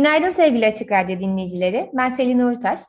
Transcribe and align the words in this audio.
Günaydın 0.00 0.30
sevgili 0.30 0.66
Açık 0.66 0.92
Radyo 0.92 1.20
dinleyicileri. 1.20 1.90
Ben 1.92 2.08
Selin 2.08 2.38
Uğurtaş. 2.38 2.80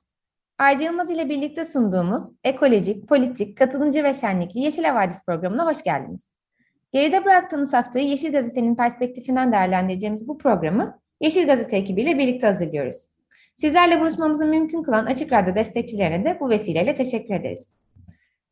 Ayca 0.57 0.83
Yılmaz 0.83 1.09
ile 1.09 1.29
birlikte 1.29 1.65
sunduğumuz 1.65 2.23
ekolojik, 2.43 3.07
politik, 3.07 3.57
katılımcı 3.57 4.03
ve 4.03 4.13
şenlikli 4.13 4.59
Yeşil 4.59 4.83
Havadis 4.83 5.25
programına 5.25 5.65
hoş 5.65 5.83
geldiniz. 5.83 6.31
Geride 6.93 7.25
bıraktığımız 7.25 7.73
haftayı 7.73 8.07
Yeşil 8.07 8.31
Gazete'nin 8.31 8.75
perspektifinden 8.75 9.51
değerlendireceğimiz 9.51 10.27
bu 10.27 10.37
programı 10.37 10.99
Yeşil 11.21 11.47
Gazete 11.47 11.77
ekibiyle 11.77 12.17
birlikte 12.17 12.47
hazırlıyoruz. 12.47 13.09
Sizlerle 13.55 13.99
buluşmamızı 13.99 14.45
mümkün 14.45 14.83
kılan 14.83 15.05
Açık 15.05 15.31
Radyo 15.31 15.55
destekçilerine 15.55 16.25
de 16.25 16.37
bu 16.39 16.49
vesileyle 16.49 16.95
teşekkür 16.95 17.33
ederiz. 17.33 17.73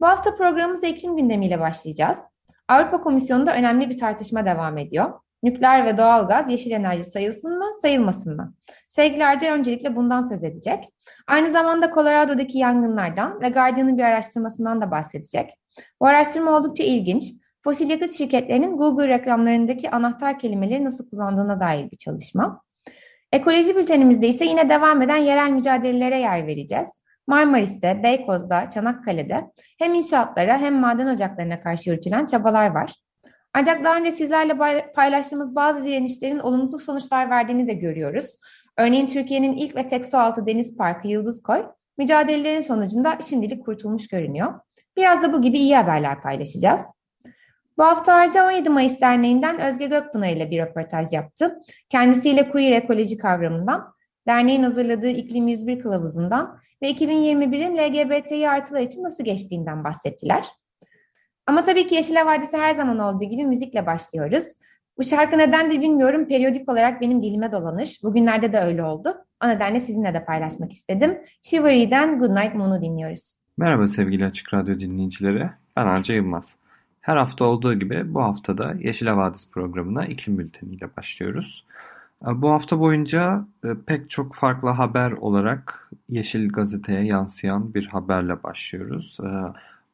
Bu 0.01 0.07
hafta 0.07 0.35
programımıza 0.35 0.87
iklim 0.87 1.17
gündemiyle 1.17 1.59
başlayacağız. 1.59 2.19
Avrupa 2.67 3.01
Komisyonu'nda 3.01 3.55
önemli 3.55 3.89
bir 3.89 3.97
tartışma 3.97 4.45
devam 4.45 4.77
ediyor. 4.77 5.13
Nükleer 5.43 5.85
ve 5.85 5.97
doğalgaz 5.97 6.49
yeşil 6.49 6.71
enerji 6.71 7.03
sayılsın 7.03 7.57
mı, 7.57 7.65
sayılmasın 7.81 8.35
mı? 8.35 8.53
Sevgili 8.89 9.25
Arca 9.25 9.53
öncelikle 9.53 9.95
bundan 9.95 10.21
söz 10.21 10.43
edecek. 10.43 10.89
Aynı 11.27 11.49
zamanda 11.49 11.91
Colorado'daki 11.91 12.57
yangınlardan 12.57 13.41
ve 13.41 13.49
Guardian'ın 13.49 13.97
bir 13.97 14.03
araştırmasından 14.03 14.81
da 14.81 14.91
bahsedecek. 14.91 15.53
Bu 16.01 16.07
araştırma 16.07 16.57
oldukça 16.57 16.83
ilginç. 16.83 17.23
Fosil 17.63 17.89
yakıt 17.89 18.11
şirketlerinin 18.11 18.77
Google 18.77 19.07
reklamlarındaki 19.07 19.91
anahtar 19.91 20.39
kelimeleri 20.39 20.85
nasıl 20.85 21.09
kullandığına 21.09 21.59
dair 21.59 21.91
bir 21.91 21.97
çalışma. 21.97 22.61
Ekoloji 23.31 23.75
bültenimizde 23.75 24.27
ise 24.27 24.45
yine 24.45 24.69
devam 24.69 25.01
eden 25.01 25.17
yerel 25.17 25.49
mücadelelere 25.49 26.19
yer 26.19 26.47
vereceğiz. 26.47 26.87
Marmaris'te, 27.27 28.03
Beykoz'da, 28.03 28.69
Çanakkale'de 28.69 29.51
hem 29.79 29.93
inşaatlara 29.93 30.57
hem 30.57 30.75
maden 30.79 31.07
ocaklarına 31.07 31.61
karşı 31.61 31.89
yürütülen 31.89 32.25
çabalar 32.25 32.69
var. 32.71 32.93
Ancak 33.53 33.83
daha 33.83 33.97
önce 33.97 34.11
sizlerle 34.11 34.83
paylaştığımız 34.95 35.55
bazı 35.55 35.83
direnişlerin 35.83 36.39
olumsuz 36.39 36.83
sonuçlar 36.83 37.29
verdiğini 37.29 37.67
de 37.67 37.73
görüyoruz. 37.73 38.35
Örneğin 38.77 39.07
Türkiye'nin 39.07 39.53
ilk 39.53 39.75
ve 39.75 39.87
tek 39.87 40.05
sualtı 40.05 40.45
deniz 40.45 40.77
parkı 40.77 41.07
Yıldız 41.07 41.43
Koy, 41.43 41.65
mücadelelerin 41.97 42.61
sonucunda 42.61 43.17
şimdilik 43.29 43.65
kurtulmuş 43.65 44.07
görünüyor. 44.07 44.53
Biraz 44.97 45.23
da 45.23 45.33
bu 45.33 45.41
gibi 45.41 45.57
iyi 45.57 45.75
haberler 45.75 46.21
paylaşacağız. 46.21 46.81
Bu 47.77 47.83
hafta 47.83 48.13
Harca 48.13 48.47
17 48.47 48.69
Mayıs 48.69 49.01
Derneği'nden 49.01 49.59
Özge 49.59 49.85
Gökpınar 49.85 50.29
ile 50.29 50.51
bir 50.51 50.59
röportaj 50.59 51.13
yaptı. 51.13 51.61
Kendisiyle 51.89 52.49
queer 52.49 52.71
ekoloji 52.71 53.17
kavramından, 53.17 53.93
derneğin 54.27 54.63
hazırladığı 54.63 55.09
İklim 55.09 55.47
101 55.47 55.79
kılavuzundan 55.79 56.59
ve 56.81 56.91
2021'in 56.91 57.77
LGBTİ 57.77 58.49
artılar 58.49 58.81
için 58.81 59.03
nasıl 59.03 59.23
geçtiğinden 59.23 59.83
bahsettiler. 59.83 60.45
Ama 61.49 61.63
tabii 61.63 61.87
ki 61.87 61.95
Yeşil 61.95 62.15
Havadisi 62.15 62.57
her 62.57 62.73
zaman 62.73 62.99
olduğu 62.99 63.23
gibi 63.23 63.45
müzikle 63.45 63.85
başlıyoruz. 63.85 64.43
Bu 64.97 65.03
şarkı 65.03 65.37
neden 65.37 65.71
de 65.71 65.81
bilmiyorum 65.81 66.27
periyodik 66.27 66.69
olarak 66.69 67.01
benim 67.01 67.21
dilime 67.21 67.51
dolanır. 67.51 67.97
Bugünlerde 68.03 68.53
de 68.53 68.59
öyle 68.59 68.83
oldu. 68.83 69.15
O 69.43 69.47
nedenle 69.47 69.79
sizinle 69.79 70.13
de 70.13 70.25
paylaşmak 70.25 70.73
istedim. 70.73 71.17
Shivery'den 71.41 72.19
Good 72.19 72.29
Night 72.29 72.55
Moon'u 72.55 72.81
dinliyoruz. 72.81 73.33
Merhaba 73.57 73.87
sevgili 73.87 74.25
Açık 74.25 74.53
Radyo 74.53 74.79
dinleyicileri. 74.79 75.49
Ben 75.77 75.85
Arca 75.85 76.15
Yılmaz. 76.15 76.55
Her 77.01 77.17
hafta 77.17 77.45
olduğu 77.45 77.73
gibi 77.73 78.13
bu 78.13 78.23
haftada 78.23 78.73
Yeşil 78.79 79.07
Havadis 79.07 79.51
programına 79.51 80.05
iklim 80.05 80.37
bülteniyle 80.37 80.89
başlıyoruz. 80.97 81.65
Bu 82.21 82.51
hafta 82.51 82.79
boyunca 82.79 83.45
e, 83.63 83.67
pek 83.85 84.09
çok 84.09 84.35
farklı 84.35 84.69
haber 84.69 85.11
olarak 85.11 85.89
Yeşil 86.09 86.49
Gazete'ye 86.49 87.03
yansıyan 87.03 87.73
bir 87.73 87.87
haberle 87.87 88.43
başlıyoruz. 88.43 89.17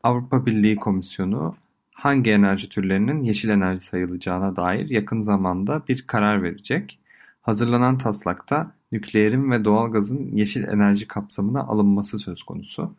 Avrupa 0.05 0.45
Birliği 0.45 0.75
Komisyonu 0.75 1.55
hangi 1.93 2.31
enerji 2.31 2.69
türlerinin 2.69 3.23
yeşil 3.23 3.49
enerji 3.49 3.79
sayılacağına 3.79 4.55
dair 4.55 4.89
yakın 4.89 5.21
zamanda 5.21 5.81
bir 5.87 6.07
karar 6.07 6.43
verecek. 6.43 6.99
Hazırlanan 7.41 7.97
taslakta 7.97 8.71
nükleerin 8.91 9.51
ve 9.51 9.65
doğalgazın 9.65 10.35
yeşil 10.35 10.63
enerji 10.63 11.07
kapsamına 11.07 11.61
alınması 11.61 12.19
söz 12.19 12.43
konusu. 12.43 12.95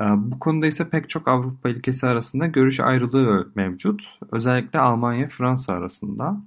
Ee, 0.00 0.02
bu 0.16 0.38
konuda 0.38 0.66
ise 0.66 0.88
pek 0.88 1.10
çok 1.10 1.28
Avrupa 1.28 1.68
ülkesi 1.68 2.06
arasında 2.06 2.46
görüş 2.46 2.80
ayrılığı 2.80 3.48
mevcut. 3.54 4.18
Özellikle 4.32 4.78
Almanya-Fransa 4.78 5.72
arasında. 5.72 6.40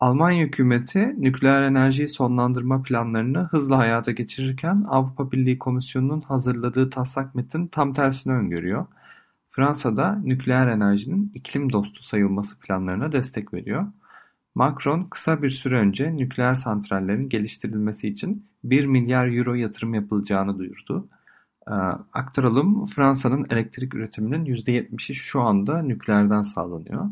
Almanya 0.00 0.46
hükümeti 0.46 1.14
nükleer 1.22 1.62
enerjiyi 1.62 2.08
sonlandırma 2.08 2.82
planlarını 2.82 3.38
hızla 3.38 3.78
hayata 3.78 4.12
geçirirken 4.12 4.84
Avrupa 4.88 5.32
Birliği 5.32 5.58
Komisyonu'nun 5.58 6.20
hazırladığı 6.20 6.90
taslak 6.90 7.34
metin 7.34 7.66
tam 7.66 7.92
tersini 7.92 8.32
öngörüyor. 8.32 8.86
Fransa'da 9.56 10.20
nükleer 10.24 10.66
enerjinin 10.66 11.32
iklim 11.34 11.72
dostu 11.72 12.02
sayılması 12.02 12.60
planlarına 12.60 13.12
destek 13.12 13.54
veriyor. 13.54 13.86
Macron 14.54 15.04
kısa 15.04 15.42
bir 15.42 15.50
süre 15.50 15.78
önce 15.78 16.16
nükleer 16.16 16.54
santrallerin 16.54 17.28
geliştirilmesi 17.28 18.08
için 18.08 18.46
1 18.64 18.86
milyar 18.86 19.26
euro 19.26 19.54
yatırım 19.54 19.94
yapılacağını 19.94 20.58
duyurdu. 20.58 21.08
Ee, 21.68 21.72
aktaralım 22.12 22.86
Fransa'nın 22.86 23.46
elektrik 23.50 23.94
üretiminin 23.94 24.44
%70'i 24.44 25.14
şu 25.14 25.40
anda 25.42 25.82
nükleerden 25.82 26.42
sağlanıyor. 26.42 27.10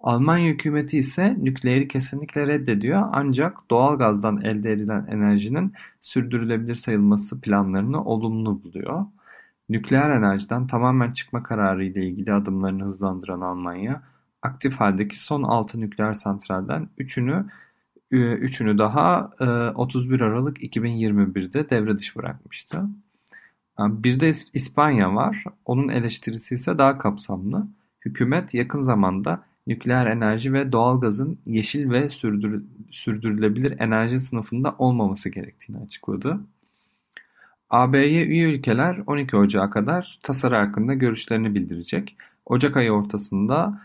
Almanya 0.00 0.52
hükümeti 0.52 0.98
ise 0.98 1.36
nükleeri 1.38 1.88
kesinlikle 1.88 2.46
reddediyor 2.46 3.08
ancak 3.12 3.70
doğal 3.70 3.98
gazdan 3.98 4.36
elde 4.36 4.72
edilen 4.72 5.06
enerjinin 5.06 5.72
sürdürülebilir 6.00 6.74
sayılması 6.74 7.40
planlarını 7.40 8.04
olumlu 8.04 8.62
buluyor. 8.62 9.06
Nükleer 9.68 10.10
enerjiden 10.10 10.66
tamamen 10.66 11.12
çıkma 11.12 11.42
kararı 11.42 11.84
ile 11.84 12.06
ilgili 12.06 12.32
adımlarını 12.32 12.84
hızlandıran 12.84 13.40
Almanya, 13.40 14.02
aktif 14.42 14.74
haldeki 14.74 15.18
son 15.18 15.42
6 15.42 15.80
nükleer 15.80 16.12
santralden 16.14 16.88
3'ünü 16.98 17.44
e, 18.12 18.16
üçünü 18.32 18.78
daha 18.78 19.30
31 19.74 20.20
e, 20.20 20.24
Aralık 20.24 20.58
2021'de 20.58 21.70
devre 21.70 21.98
dışı 21.98 22.18
bırakmıştı. 22.18 22.84
Bir 23.78 24.20
de 24.20 24.30
İspanya 24.52 25.14
var. 25.14 25.44
Onun 25.64 25.88
eleştirisi 25.88 26.54
ise 26.54 26.78
daha 26.78 26.98
kapsamlı. 26.98 27.68
Hükümet 28.04 28.54
yakın 28.54 28.82
zamanda 28.82 29.44
nükleer 29.66 30.06
enerji 30.06 30.52
ve 30.52 30.72
doğalgazın 30.72 31.38
yeşil 31.46 31.90
ve 31.90 32.08
sürdür 32.08 32.64
sürdürülebilir 32.90 33.80
enerji 33.80 34.20
sınıfında 34.20 34.74
olmaması 34.78 35.28
gerektiğini 35.28 35.78
açıkladı. 35.78 36.40
AB'ye 37.70 38.26
üye 38.26 38.44
ülkeler 38.44 38.98
12 39.06 39.36
Ocağı 39.36 39.70
kadar 39.70 40.18
tasarı 40.22 40.56
hakkında 40.56 40.94
görüşlerini 40.94 41.54
bildirecek. 41.54 42.16
Ocak 42.46 42.76
ayı 42.76 42.92
ortasında 42.92 43.80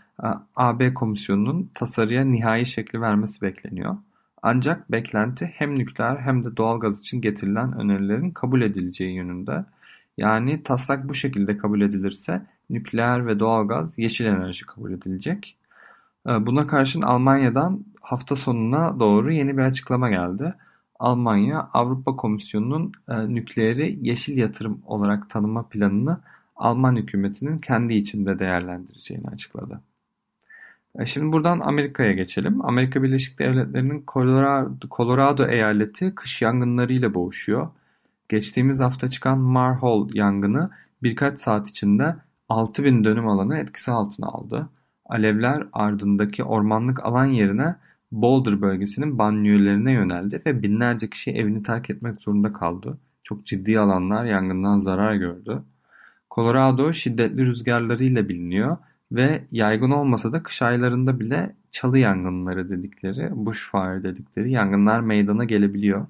AB 0.56 0.94
Komisyonu'nun 0.94 1.70
tasarıya 1.74 2.24
nihai 2.24 2.66
şekli 2.66 3.00
vermesi 3.00 3.42
bekleniyor. 3.42 3.96
Ancak 4.42 4.92
beklenti 4.92 5.52
hem 5.54 5.78
nükleer 5.78 6.16
hem 6.16 6.44
de 6.44 6.56
doğalgaz 6.56 7.00
için 7.00 7.20
getirilen 7.20 7.78
önerilerin 7.78 8.30
kabul 8.30 8.62
edileceği 8.62 9.14
yönünde. 9.14 9.64
Yani 10.18 10.62
taslak 10.62 11.08
bu 11.08 11.14
şekilde 11.14 11.56
kabul 11.56 11.80
edilirse 11.80 12.42
nükleer 12.70 13.26
ve 13.26 13.40
doğalgaz 13.40 13.98
yeşil 13.98 14.24
enerji 14.24 14.66
kabul 14.66 14.92
edilecek. 14.92 15.56
Buna 16.26 16.66
karşın 16.66 17.02
Almanya'dan 17.02 17.84
hafta 18.00 18.36
sonuna 18.36 19.00
doğru 19.00 19.32
yeni 19.32 19.56
bir 19.56 19.62
açıklama 19.62 20.10
geldi. 20.10 20.54
Almanya, 20.98 21.70
Avrupa 21.72 22.16
Komisyonu'nun 22.16 22.92
e, 23.08 23.34
nükleeri 23.34 23.98
yeşil 24.02 24.38
yatırım 24.38 24.82
olarak 24.86 25.30
tanıma 25.30 25.68
planını 25.68 26.20
Alman 26.56 26.96
hükümetinin 26.96 27.58
kendi 27.58 27.94
içinde 27.94 28.38
değerlendireceğini 28.38 29.28
açıkladı. 29.28 29.80
E, 30.98 31.06
şimdi 31.06 31.32
buradan 31.32 31.60
Amerika'ya 31.60 32.12
geçelim. 32.12 32.64
Amerika 32.64 33.02
Birleşik 33.02 33.38
Devletleri'nin 33.38 34.04
Colorado, 34.08 34.88
Colorado 34.90 35.46
eyaleti 35.46 36.14
kış 36.14 36.42
yangınlarıyla 36.42 37.14
boğuşuyor. 37.14 37.68
Geçtiğimiz 38.28 38.80
hafta 38.80 39.08
çıkan 39.08 39.38
Marhol 39.38 40.14
yangını 40.14 40.70
birkaç 41.02 41.38
saat 41.38 41.68
içinde 41.68 42.16
6000 42.48 43.04
dönüm 43.04 43.28
alanı 43.28 43.58
etkisi 43.58 43.92
altına 43.92 44.26
aldı. 44.26 44.68
Alevler 45.06 45.66
ardındaki 45.72 46.44
ormanlık 46.44 47.04
alan 47.04 47.26
yerine 47.26 47.76
Boulder 48.14 48.60
bölgesinin 48.60 49.18
banliyölerine 49.18 49.92
yöneldi 49.92 50.42
ve 50.46 50.62
binlerce 50.62 51.10
kişi 51.10 51.30
evini 51.30 51.62
terk 51.62 51.90
etmek 51.90 52.20
zorunda 52.20 52.52
kaldı. 52.52 52.98
Çok 53.24 53.46
ciddi 53.46 53.78
alanlar 53.78 54.24
yangından 54.24 54.78
zarar 54.78 55.14
gördü. 55.14 55.62
Colorado 56.30 56.92
şiddetli 56.92 57.46
rüzgarlarıyla 57.46 58.28
biliniyor 58.28 58.76
ve 59.12 59.44
yaygın 59.50 59.90
olmasa 59.90 60.32
da 60.32 60.42
kış 60.42 60.62
aylarında 60.62 61.20
bile 61.20 61.54
çalı 61.70 61.98
yangınları 61.98 62.70
dedikleri, 62.70 63.30
bushfire 63.32 64.02
dedikleri 64.02 64.50
yangınlar 64.50 65.00
meydana 65.00 65.44
gelebiliyor. 65.44 66.06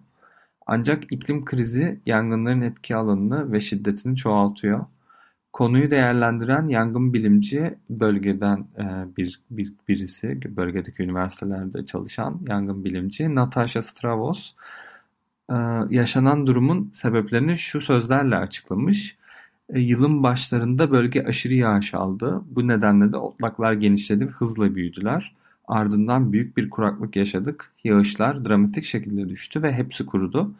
Ancak 0.67 1.13
iklim 1.13 1.45
krizi 1.45 2.01
yangınların 2.07 2.61
etki 2.61 2.97
alanını 2.97 3.53
ve 3.53 3.61
şiddetini 3.61 4.17
çoğaltıyor. 4.17 4.87
Konuyu 5.55 5.91
değerlendiren 5.91 6.69
yangın 6.69 7.13
bilimci 7.13 7.75
bölgeden 7.91 8.67
e, 8.79 9.17
bir, 9.17 9.41
bir 9.51 9.73
birisi, 9.89 10.57
bölgedeki 10.57 11.03
üniversitelerde 11.03 11.87
çalışan 11.87 12.41
yangın 12.49 12.85
bilimci 12.85 13.35
Natasha 13.35 13.83
Stravos 13.83 14.53
e, 15.51 15.55
yaşanan 15.91 16.47
durumun 16.47 16.91
sebeplerini 16.95 17.59
şu 17.59 17.81
sözlerle 17.81 18.37
açıklamış. 18.37 19.17
E, 19.69 19.81
yılın 19.81 20.23
başlarında 20.23 20.91
bölge 20.91 21.25
aşırı 21.25 21.55
yağış 21.55 21.95
aldı. 21.95 22.43
Bu 22.47 22.69
nedenle 22.69 23.13
de 23.13 23.17
otlaklar 23.17 23.73
genişledi 23.73 24.27
ve 24.27 24.31
hızla 24.31 24.75
büyüdüler. 24.75 25.35
Ardından 25.69 26.33
büyük 26.33 26.57
bir 26.57 26.71
kuraklık 26.71 27.17
yaşadık. 27.17 27.73
Yağışlar 27.85 28.45
dramatik 28.45 28.85
şekilde 28.85 29.29
düştü 29.29 29.63
ve 29.63 29.73
hepsi 29.73 30.07
kurudu. 30.07 30.55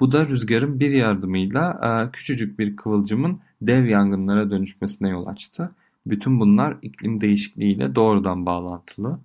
Bu 0.00 0.12
da 0.12 0.26
rüzgarın 0.28 0.80
bir 0.80 0.90
yardımıyla 0.90 1.80
e, 1.82 2.10
küçücük 2.12 2.58
bir 2.58 2.76
kıvılcımın 2.76 3.40
dev 3.62 3.84
yangınlara 3.84 4.50
dönüşmesine 4.50 5.08
yol 5.08 5.26
açtı. 5.26 5.70
Bütün 6.06 6.40
bunlar 6.40 6.76
iklim 6.82 7.20
değişikliğiyle 7.20 7.94
doğrudan 7.94 8.46
bağlantılı. 8.46 9.18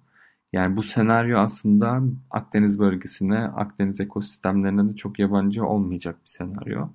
Yani 0.53 0.75
bu 0.75 0.83
senaryo 0.83 1.39
aslında 1.39 2.01
Akdeniz 2.31 2.79
bölgesine, 2.79 3.39
Akdeniz 3.39 3.99
ekosistemlerine 4.01 4.89
de 4.89 4.95
çok 4.95 5.19
yabancı 5.19 5.65
olmayacak 5.65 6.15
bir 6.23 6.29
senaryo. 6.29 6.89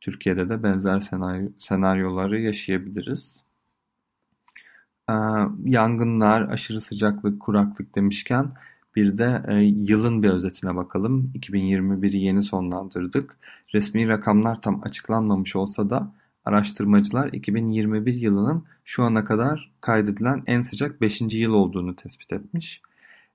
Türkiye'de 0.00 0.48
de 0.48 0.62
benzer 0.62 1.00
senaryo, 1.00 1.48
senaryoları 1.58 2.40
yaşayabiliriz. 2.40 3.42
Ee, 5.10 5.12
yangınlar, 5.64 6.42
aşırı 6.42 6.80
sıcaklık, 6.80 7.40
kuraklık 7.40 7.94
demişken 7.94 8.52
bir 8.96 9.18
de 9.18 9.42
e, 9.48 9.54
yılın 9.64 10.22
bir 10.22 10.30
özetine 10.30 10.76
bakalım. 10.76 11.32
2021'i 11.34 12.16
yeni 12.16 12.42
sonlandırdık. 12.42 13.36
Resmi 13.74 14.08
rakamlar 14.08 14.62
tam 14.62 14.82
açıklanmamış 14.84 15.56
olsa 15.56 15.90
da 15.90 16.12
araştırmacılar 16.44 17.28
2021 17.32 18.14
yılının 18.14 18.64
şu 18.84 19.04
ana 19.04 19.24
kadar 19.24 19.70
kaydedilen 19.80 20.42
en 20.46 20.60
sıcak 20.60 21.00
5. 21.00 21.20
yıl 21.20 21.52
olduğunu 21.52 21.96
tespit 21.96 22.32
etmiş. 22.32 22.82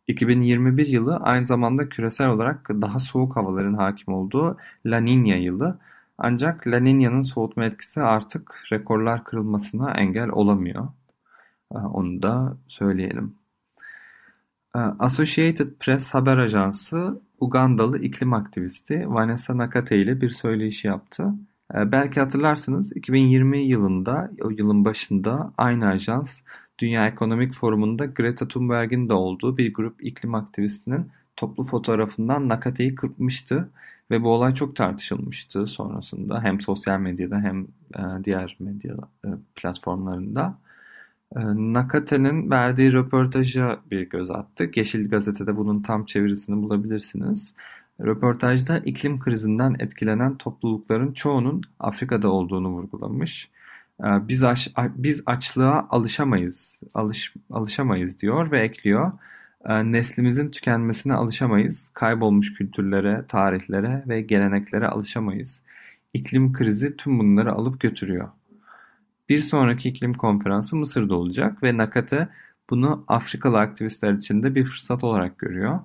2021 0.08 0.88
yılı 0.88 1.18
aynı 1.18 1.46
zamanda 1.46 1.90
küresel 1.90 2.28
olarak 2.30 2.70
daha 2.70 3.00
soğuk 3.00 3.36
havaların 3.36 3.74
hakim 3.74 4.14
olduğu 4.14 4.58
La 4.86 4.98
Niña 4.98 5.40
yılı. 5.40 5.80
Ancak 6.18 6.68
La 6.68 6.78
Niña'nın 6.78 7.22
soğutma 7.24 7.66
etkisi 7.66 8.02
artık 8.02 8.64
rekorlar 8.72 9.24
kırılmasına 9.24 9.92
engel 9.92 10.30
olamıyor. 10.30 10.88
Onu 11.72 12.22
da 12.24 12.58
söyleyelim. 12.68 13.36
Ee, 14.76 14.78
Associated 15.00 15.72
Press 15.80 16.14
haber 16.14 16.38
ajansı 16.38 17.22
Ugandalı 17.40 18.00
iklim 18.00 18.34
aktivisti 18.34 19.04
Vanessa 19.08 19.58
Nakate 19.58 19.98
ile 19.98 20.22
bir 20.22 20.30
söyleşi 20.30 20.88
yaptı. 20.88 21.34
Ee, 21.76 21.92
belki 21.92 22.20
hatırlarsınız 22.20 22.98
2020 22.98 23.68
yılında, 23.68 24.32
o 24.42 24.50
yılın 24.50 24.86
başında 24.86 25.54
aynı 25.58 25.88
ajans 25.88 26.42
Dünya 26.80 27.08
Ekonomik 27.08 27.54
Forumu'nda 27.54 28.06
Greta 28.06 28.48
Thunberg'in 28.48 29.10
de 29.10 29.14
olduğu 29.14 29.58
bir 29.58 29.74
grup 29.74 30.04
iklim 30.04 30.36
aktivistinin 30.36 31.12
toplu 31.36 31.64
fotoğrafından 31.64 32.50
Nakate'yi 32.50 32.96
kırpmıştı 32.96 33.70
ve 34.12 34.24
bu 34.24 34.30
olay 34.30 34.54
çok 34.54 34.76
tartışılmıştı 34.76 35.68
sonrasında 35.68 36.44
hem 36.44 36.62
sosyal 36.62 37.00
medyada 37.00 37.40
hem 37.40 37.62
e, 37.96 38.24
diğer 38.24 38.58
medya 38.60 38.96
e, 39.26 39.30
platformlarında. 39.56 40.58
E, 41.36 41.40
Nakate'nin 41.74 42.52
verdiği 42.52 42.94
röportaja 42.94 43.80
bir 43.92 44.10
göz 44.10 44.32
attık. 44.32 44.78
Yeşil 44.78 45.10
Gazete'de 45.10 45.58
bunun 45.58 45.82
tam 45.82 46.06
çevirisini 46.06 46.64
bulabilirsiniz. 46.64 47.56
Röportajda 48.02 48.80
iklim 48.80 49.20
krizinden 49.20 49.76
etkilenen 49.80 50.38
toplulukların 50.38 51.14
çoğunun 51.14 51.62
Afrika'da 51.80 52.30
olduğunu 52.30 52.70
vurgulamış. 52.70 53.50
Ee, 54.04 54.28
biz 54.28 54.44
aç, 54.44 54.70
biz 54.96 55.24
açlığa 55.26 55.88
alışamayız, 55.90 56.80
alış, 56.94 57.34
alışamayız 57.52 58.20
diyor 58.20 58.52
ve 58.52 58.62
ekliyor. 58.62 59.12
Ee, 59.66 59.92
neslimizin 59.92 60.50
tükenmesine 60.50 61.14
alışamayız, 61.14 61.90
kaybolmuş 61.94 62.54
kültürlere, 62.54 63.26
tarihlere 63.28 64.04
ve 64.08 64.22
geleneklere 64.22 64.88
alışamayız. 64.88 65.64
İklim 66.14 66.54
krizi 66.54 66.98
tüm 66.98 67.20
bunları 67.20 67.52
alıp 67.54 67.80
götürüyor. 67.82 68.30
Bir 69.30 69.40
sonraki 69.40 69.90
iklim 69.90 70.14
konferansı 70.14 70.76
Mısır'da 70.76 71.16
olacak 71.16 71.64
ve 71.64 71.78
Nakate 71.78 72.30
bunu 72.70 73.06
Afrikalı 73.08 73.60
aktivistler 73.60 74.14
için 74.14 74.44
de 74.44 74.56
bir 74.56 74.66
fırsat 74.66 75.04
olarak 75.04 75.40
görüyor. 75.40 75.80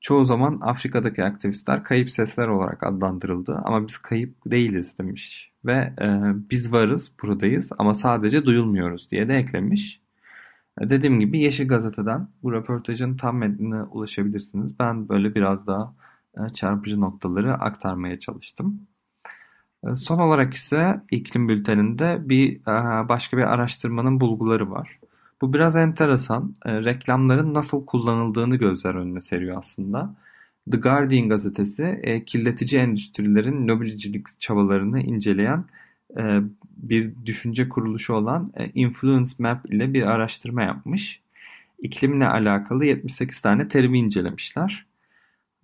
Çoğu 0.00 0.24
zaman 0.24 0.58
Afrika'daki 0.62 1.24
aktivistler 1.24 1.84
kayıp 1.84 2.10
sesler 2.10 2.48
olarak 2.48 2.82
adlandırıldı 2.82 3.60
ama 3.64 3.88
biz 3.88 3.98
kayıp 3.98 4.34
değiliz 4.46 4.98
demiş 4.98 5.52
ve 5.64 5.94
e, 6.00 6.06
biz 6.50 6.72
varız 6.72 7.12
buradayız 7.22 7.72
ama 7.78 7.94
sadece 7.94 8.44
duyulmuyoruz 8.44 9.10
diye 9.10 9.28
de 9.28 9.34
eklemiş. 9.36 10.00
E, 10.80 10.90
dediğim 10.90 11.20
gibi 11.20 11.38
Yeşil 11.38 11.68
Gazete'den 11.68 12.28
bu 12.42 12.52
röportajın 12.52 13.16
tam 13.16 13.38
metnine 13.38 13.82
ulaşabilirsiniz. 13.82 14.78
Ben 14.78 15.08
böyle 15.08 15.34
biraz 15.34 15.66
daha 15.66 15.94
e, 16.36 16.52
çarpıcı 16.54 17.00
noktaları 17.00 17.54
aktarmaya 17.54 18.20
çalıştım. 18.20 18.86
E, 19.88 19.94
son 19.94 20.18
olarak 20.18 20.54
ise 20.54 21.00
iklim 21.10 21.48
bülteninde 21.48 22.18
bir 22.28 22.56
e, 22.56 23.08
başka 23.08 23.36
bir 23.36 23.42
araştırmanın 23.42 24.20
bulguları 24.20 24.70
var. 24.70 24.98
Bu 25.40 25.52
biraz 25.52 25.76
enteresan. 25.76 26.54
E, 26.66 26.84
reklamların 26.84 27.54
nasıl 27.54 27.86
kullanıldığını 27.86 28.56
gözler 28.56 28.94
önüne 28.94 29.20
seriyor 29.22 29.58
aslında. 29.58 30.14
The 30.72 30.78
Guardian 30.78 31.28
gazetesi 31.28 32.00
e, 32.02 32.24
kirletici 32.24 32.82
endüstrilerin 32.82 33.68
lobicilik 33.68 34.40
çabalarını 34.40 35.00
inceleyen 35.00 35.64
e, 36.18 36.40
bir 36.76 37.12
düşünce 37.26 37.68
kuruluşu 37.68 38.14
olan 38.14 38.52
Influence 38.74 39.32
Map 39.38 39.74
ile 39.74 39.94
bir 39.94 40.02
araştırma 40.02 40.62
yapmış. 40.62 41.20
İklimle 41.78 42.26
alakalı 42.28 42.84
78 42.84 43.40
tane 43.40 43.68
terimi 43.68 43.98
incelemişler. 43.98 44.89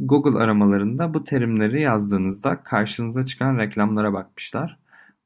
Google 0.00 0.38
aramalarında 0.38 1.14
bu 1.14 1.24
terimleri 1.24 1.80
yazdığınızda 1.82 2.62
karşınıza 2.62 3.26
çıkan 3.26 3.58
reklamlara 3.58 4.12
bakmışlar. 4.12 4.78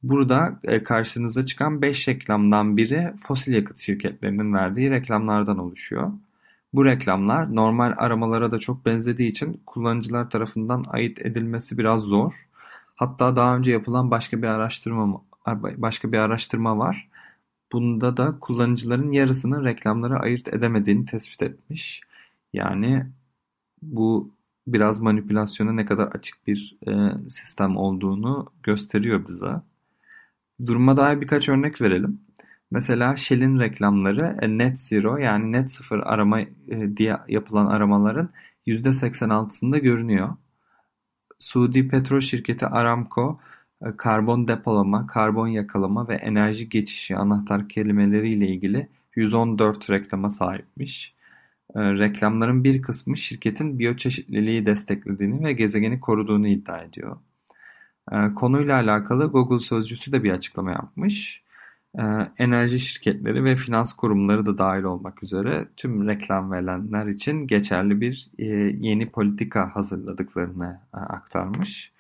Burada 0.03 0.61
e, 0.65 0.83
karşınıza 0.85 1.47
çıkan 1.47 1.83
5 1.83 2.09
reklamdan 2.09 2.77
biri 2.77 3.13
fosil 3.27 3.53
yakıt 3.55 3.79
şirketlerinin 3.79 4.55
verdiği 4.55 4.91
reklamlardan 4.91 5.59
oluşuyor. 5.59 6.13
Bu 6.73 6.85
reklamlar 6.85 7.55
normal 7.57 7.95
aramalara 7.97 8.51
da 8.51 8.59
çok 8.59 8.87
benzediği 8.87 9.31
için 9.31 9.63
kullanıcılar 9.67 10.31
tarafından 10.31 10.85
ayırt 10.89 11.27
edilmesi 11.27 11.79
biraz 11.79 12.01
zor. 12.01 12.33
Hatta 12.97 13.37
daha 13.37 13.57
önce 13.57 13.73
yapılan 13.73 14.11
başka 14.11 14.43
bir 14.43 14.47
araştırma 14.47 15.23
başka 15.63 16.13
bir 16.13 16.19
araştırma 16.19 16.79
var. 16.79 17.09
Bunda 17.73 18.17
da 18.17 18.39
kullanıcıların 18.41 19.13
yarısının 19.13 19.65
reklamları 19.65 20.19
ayırt 20.21 20.49
edemediğini 20.49 21.05
tespit 21.07 21.43
etmiş. 21.43 22.01
Yani 22.53 23.07
bu 23.83 24.31
biraz 24.73 25.01
manipülasyona 25.01 25.73
ne 25.73 25.85
kadar 25.85 26.07
açık 26.07 26.47
bir 26.47 26.79
e, 26.89 26.93
sistem 27.31 27.77
olduğunu 27.77 28.53
gösteriyor 28.63 29.29
bize. 29.29 29.53
Duruma 30.67 30.97
dair 30.97 31.21
birkaç 31.21 31.49
örnek 31.49 31.81
verelim. 31.81 32.21
Mesela 32.71 33.17
Shell'in 33.17 33.61
reklamları 33.61 34.37
e, 34.43 34.59
net 34.59 34.81
zero 34.81 35.17
yani 35.17 35.53
net 35.53 35.71
sıfır 35.73 35.99
arama 35.99 36.41
e, 36.41 36.49
diye 36.97 37.17
yapılan 37.29 37.67
aramaların 37.67 38.31
%86'sında 38.67 39.79
görünüyor. 39.79 40.29
Suudi 41.39 41.89
petrol 41.89 42.21
şirketi 42.21 42.67
Aramco 42.67 43.41
e, 43.83 43.97
karbon 43.97 44.49
depolama, 44.49 45.07
karbon 45.07 45.49
yakalama 45.49 46.09
ve 46.09 46.15
enerji 46.15 46.69
geçişi 46.69 47.17
anahtar 47.17 47.69
kelimeleriyle 47.69 48.49
ilgili 48.49 48.89
114 49.17 49.91
reklama 49.91 50.31
sahipmiş. 50.31 51.15
Reklamların 51.77 52.65
bir 52.65 52.83
kısmı 52.83 53.17
şirketin 53.17 53.79
biyoçeşitliliği 53.79 54.67
desteklediğini 54.67 55.45
ve 55.45 55.53
gezegeni 55.53 56.01
koruduğunu 56.01 56.49
iddia 56.49 56.83
ediyor. 56.83 57.17
Konuyla 58.35 58.77
alakalı 58.77 59.27
Google 59.27 59.59
sözcüsü 59.59 60.13
de 60.13 60.25
bir 60.25 60.31
açıklama 60.31 60.71
yapmış. 60.71 61.43
Ee, 61.99 62.03
enerji 62.39 62.81
şirketleri 62.81 63.45
ve 63.45 63.57
finans 63.57 63.93
kurumları 63.93 64.47
da 64.47 64.59
dahil 64.59 64.83
olmak 64.83 65.23
üzere 65.23 65.69
tüm 65.77 66.09
reklam 66.09 66.53
verenler 66.53 67.07
için 67.07 67.47
geçerli 67.47 68.01
bir 68.01 68.31
e, 68.39 68.45
yeni 68.81 69.11
politika 69.11 69.77
hazırladıklarını 69.77 70.81
e, 70.95 70.97
aktarmış. 70.97 71.93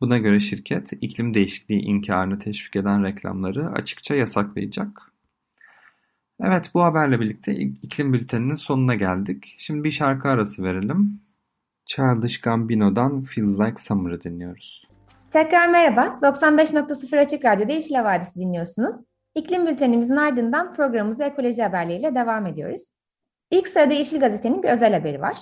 Buna 0.00 0.18
göre 0.18 0.40
şirket 0.40 0.92
iklim 1.00 1.34
değişikliği 1.34 1.80
inkarını 1.80 2.38
teşvik 2.38 2.76
eden 2.76 3.04
reklamları 3.04 3.70
açıkça 3.70 4.14
yasaklayacak. 4.14 5.07
Evet 6.42 6.70
bu 6.74 6.82
haberle 6.82 7.20
birlikte 7.20 7.54
iklim 7.54 8.12
bülteninin 8.12 8.54
sonuna 8.54 8.94
geldik. 8.94 9.54
Şimdi 9.58 9.84
bir 9.84 9.90
şarkı 9.90 10.28
arası 10.28 10.62
verelim. 10.62 11.20
Childish 11.86 12.40
Gambino'dan 12.40 13.22
Feels 13.22 13.60
Like 13.60 13.82
Summer'ı 13.82 14.22
dinliyoruz. 14.22 14.88
Tekrar 15.30 15.68
merhaba. 15.68 16.18
95.0 16.22 17.18
Açık 17.18 17.44
Radyo'da 17.44 17.72
Yeşil 17.72 17.94
Vadisi 17.94 18.40
dinliyorsunuz. 18.40 18.96
İklim 19.34 19.66
bültenimizin 19.66 20.16
ardından 20.16 20.74
programımıza 20.74 21.24
ekoloji 21.24 21.62
haberleriyle 21.62 22.14
devam 22.14 22.46
ediyoruz. 22.46 22.82
İlk 23.50 23.68
sırada 23.68 23.94
Yeşil 23.94 24.20
Gazete'nin 24.20 24.62
bir 24.62 24.68
özel 24.68 24.92
haberi 24.92 25.20
var. 25.20 25.38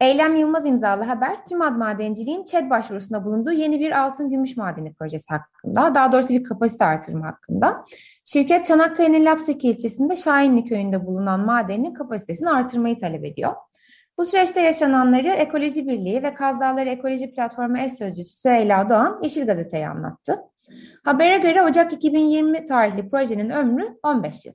Eylem 0.00 0.36
Yılmaz 0.36 0.66
imzalı 0.66 1.04
haber, 1.04 1.46
tüm 1.46 1.62
ad 1.62 1.76
madenciliğin 1.76 2.44
ÇED 2.44 2.70
başvurusunda 2.70 3.24
bulunduğu 3.24 3.52
yeni 3.52 3.80
bir 3.80 4.04
altın 4.04 4.30
gümüş 4.30 4.56
madeni 4.56 4.94
projesi 4.94 5.26
hakkında, 5.28 5.94
daha 5.94 6.12
doğrusu 6.12 6.28
bir 6.28 6.44
kapasite 6.44 6.84
artırımı 6.84 7.24
hakkında. 7.24 7.84
Şirket 8.24 8.66
Çanakkale'nin 8.66 9.24
Lapseki 9.24 9.68
ilçesinde 9.68 10.16
Şahinli 10.16 10.64
köyünde 10.64 11.06
bulunan 11.06 11.40
madenin 11.40 11.94
kapasitesini 11.94 12.50
artırmayı 12.50 12.98
talep 12.98 13.24
ediyor. 13.24 13.52
Bu 14.18 14.24
süreçte 14.24 14.60
yaşananları 14.60 15.28
Ekoloji 15.28 15.88
Birliği 15.88 16.22
ve 16.22 16.34
Kaz 16.34 16.60
Dağları 16.60 16.88
Ekoloji 16.88 17.34
Platformu 17.34 17.78
eş 17.78 17.92
sözcüsü 17.92 18.34
Süheyla 18.40 18.90
Doğan 18.90 19.20
Yeşil 19.22 19.46
Gazete'ye 19.46 19.88
anlattı. 19.88 20.40
Habere 21.04 21.38
göre 21.38 21.62
Ocak 21.62 21.92
2020 21.92 22.64
tarihli 22.64 23.08
projenin 23.08 23.50
ömrü 23.50 23.98
15 24.02 24.46
yıl. 24.46 24.54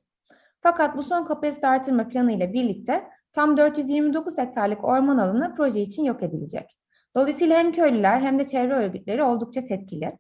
Fakat 0.62 0.98
bu 0.98 1.04
son 1.04 1.26
kapasite 1.26 1.68
artırma 1.68 2.08
planı 2.08 2.32
ile 2.32 2.54
birlikte 2.54 3.04
tam 3.34 3.58
429 3.58 4.38
hektarlık 4.38 4.84
orman 4.84 5.18
alanı 5.18 5.54
proje 5.58 5.82
için 5.82 6.04
yok 6.04 6.24
edilecek. 6.24 6.78
Dolayısıyla 7.16 7.60
hem 7.60 7.72
köylüler 7.72 8.20
hem 8.20 8.40
de 8.40 8.44
çevre 8.44 8.74
örgütleri 8.74 9.24
oldukça 9.24 9.66
tepkili. 9.66 10.18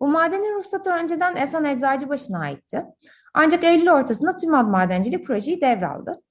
Bu 0.00 0.08
madenin 0.08 0.54
ruhsatı 0.54 0.90
önceden 0.90 1.36
Esen 1.36 1.64
Eczacıbaşı'na 1.64 2.38
aitti. 2.38 2.84
Ancak 3.34 3.64
Eylül 3.64 3.88
ortasında 3.88 4.36
tüm 4.36 4.54
ad 4.54 4.66
madencilik 4.66 5.26
projeyi 5.26 5.60
devraldı. 5.60 6.22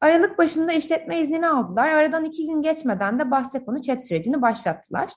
Aralık 0.00 0.38
başında 0.38 0.72
işletme 0.72 1.20
iznini 1.20 1.48
aldılar. 1.48 1.88
Aradan 1.88 2.24
iki 2.24 2.46
gün 2.46 2.62
geçmeden 2.62 3.18
de 3.18 3.30
bahse 3.30 3.64
konu 3.64 3.80
ÇED 3.80 4.00
sürecini 4.00 4.42
başlattılar. 4.42 5.10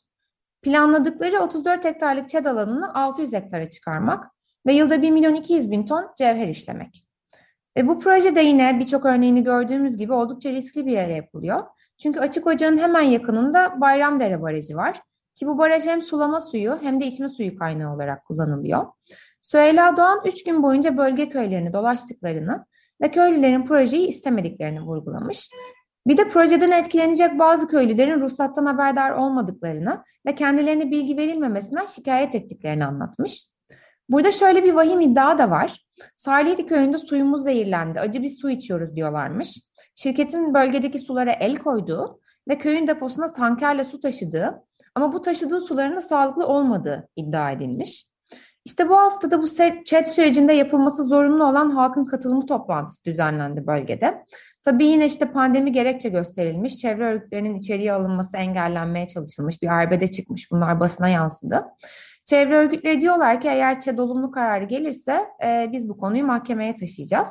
Planladıkları 0.61 1.39
34 1.39 1.85
hektarlık 1.85 2.29
ÇED 2.29 2.45
alanını 2.45 2.93
600 2.93 3.33
hektara 3.33 3.69
çıkarmak 3.69 4.25
ve 4.65 4.73
yılda 4.73 5.01
1 5.01 5.11
milyon 5.11 5.35
200 5.35 5.71
bin 5.71 5.85
ton 5.85 6.07
cevher 6.17 6.47
işlemek. 6.47 7.04
E, 7.77 7.87
bu 7.87 7.99
projede 7.99 8.41
yine 8.41 8.79
birçok 8.79 9.05
örneğini 9.05 9.43
gördüğümüz 9.43 9.97
gibi 9.97 10.13
oldukça 10.13 10.51
riskli 10.51 10.85
bir 10.85 10.91
yere 10.91 11.15
yapılıyor. 11.15 11.63
Çünkü 11.97 12.19
açık 12.19 12.47
ocağın 12.47 12.77
hemen 12.77 13.01
yakınında 13.01 13.81
Bayramdere 13.81 14.41
Barajı 14.41 14.75
var. 14.75 15.01
Ki 15.35 15.47
bu 15.47 15.57
baraj 15.57 15.85
hem 15.85 16.01
sulama 16.01 16.41
suyu 16.41 16.77
hem 16.81 16.99
de 16.99 17.05
içme 17.05 17.27
suyu 17.27 17.59
kaynağı 17.59 17.95
olarak 17.95 18.25
kullanılıyor. 18.25 18.85
Süheyla 19.41 19.97
Doğan 19.97 20.21
3 20.25 20.43
gün 20.43 20.63
boyunca 20.63 20.97
bölge 20.97 21.29
köylerini 21.29 21.73
dolaştıklarını 21.73 22.65
ve 23.01 23.11
köylülerin 23.11 23.65
projeyi 23.65 24.07
istemediklerini 24.07 24.81
vurgulamış. 24.81 25.49
Bir 26.07 26.17
de 26.17 26.27
projeden 26.27 26.71
etkilenecek 26.71 27.39
bazı 27.39 27.67
köylülerin 27.67 28.21
ruhsattan 28.21 28.65
haberdar 28.65 29.11
olmadıklarını 29.11 30.03
ve 30.25 30.35
kendilerine 30.35 30.91
bilgi 30.91 31.17
verilmemesinden 31.17 31.85
şikayet 31.85 32.35
ettiklerini 32.35 32.85
anlatmış. 32.85 33.45
Burada 34.09 34.31
şöyle 34.31 34.63
bir 34.63 34.73
vahim 34.73 35.01
iddia 35.01 35.37
da 35.37 35.49
var. 35.49 35.85
Salihli 36.17 36.65
köyünde 36.65 36.97
suyumuz 36.97 37.43
zehirlendi, 37.43 37.99
acı 37.99 38.23
bir 38.23 38.29
su 38.29 38.49
içiyoruz 38.49 38.95
diyorlarmış. 38.95 39.61
Şirketin 39.95 40.53
bölgedeki 40.53 40.99
sulara 40.99 41.31
el 41.31 41.55
koyduğu 41.55 42.19
ve 42.47 42.57
köyün 42.57 42.87
deposuna 42.87 43.33
tankerle 43.33 43.83
su 43.83 43.99
taşıdığı 43.99 44.63
ama 44.95 45.13
bu 45.13 45.21
taşıdığı 45.21 45.61
suların 45.61 45.95
da 45.95 46.01
sağlıklı 46.01 46.47
olmadığı 46.47 47.07
iddia 47.15 47.51
edilmiş. 47.51 48.07
İşte 48.65 48.89
bu 48.89 48.97
haftada 48.97 49.41
bu 49.41 49.45
chat 49.85 50.07
sürecinde 50.07 50.53
yapılması 50.53 51.03
zorunlu 51.03 51.43
olan 51.45 51.71
halkın 51.71 52.05
katılımı 52.05 52.45
toplantısı 52.45 53.03
düzenlendi 53.03 53.67
bölgede. 53.67 54.25
Tabii 54.63 54.85
yine 54.85 55.05
işte 55.05 55.31
pandemi 55.31 55.71
gerekçe 55.71 56.09
gösterilmiş, 56.09 56.77
çevre 56.77 57.05
örgütlerinin 57.05 57.55
içeriye 57.55 57.93
alınması 57.93 58.37
engellenmeye 58.37 59.07
çalışılmış, 59.07 59.61
bir 59.61 59.67
arbede 59.67 60.11
çıkmış, 60.11 60.51
bunlar 60.51 60.79
basına 60.79 61.07
yansıdı. 61.09 61.63
Çevre 62.25 62.55
örgütleri 62.55 63.01
diyorlar 63.01 63.41
ki 63.41 63.47
eğer 63.47 63.81
ÇED 63.81 63.97
olumlu 63.97 64.31
kararı 64.31 64.65
gelirse 64.65 65.25
e, 65.43 65.69
biz 65.71 65.89
bu 65.89 65.97
konuyu 65.97 66.25
mahkemeye 66.25 66.75
taşıyacağız. 66.75 67.29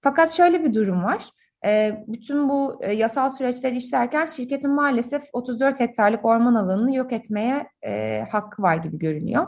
Fakat 0.00 0.30
şöyle 0.30 0.64
bir 0.64 0.74
durum 0.74 1.04
var. 1.04 1.28
E, 1.66 2.04
bütün 2.08 2.48
bu 2.48 2.78
e, 2.82 2.92
yasal 2.92 3.28
süreçleri 3.28 3.76
işlerken 3.76 4.26
şirketin 4.26 4.70
maalesef 4.70 5.22
34 5.32 5.80
hektarlık 5.80 6.24
orman 6.24 6.54
alanını 6.54 6.94
yok 6.94 7.12
etmeye 7.12 7.66
e, 7.86 8.24
hakkı 8.30 8.62
var 8.62 8.76
gibi 8.76 8.98
görünüyor. 8.98 9.46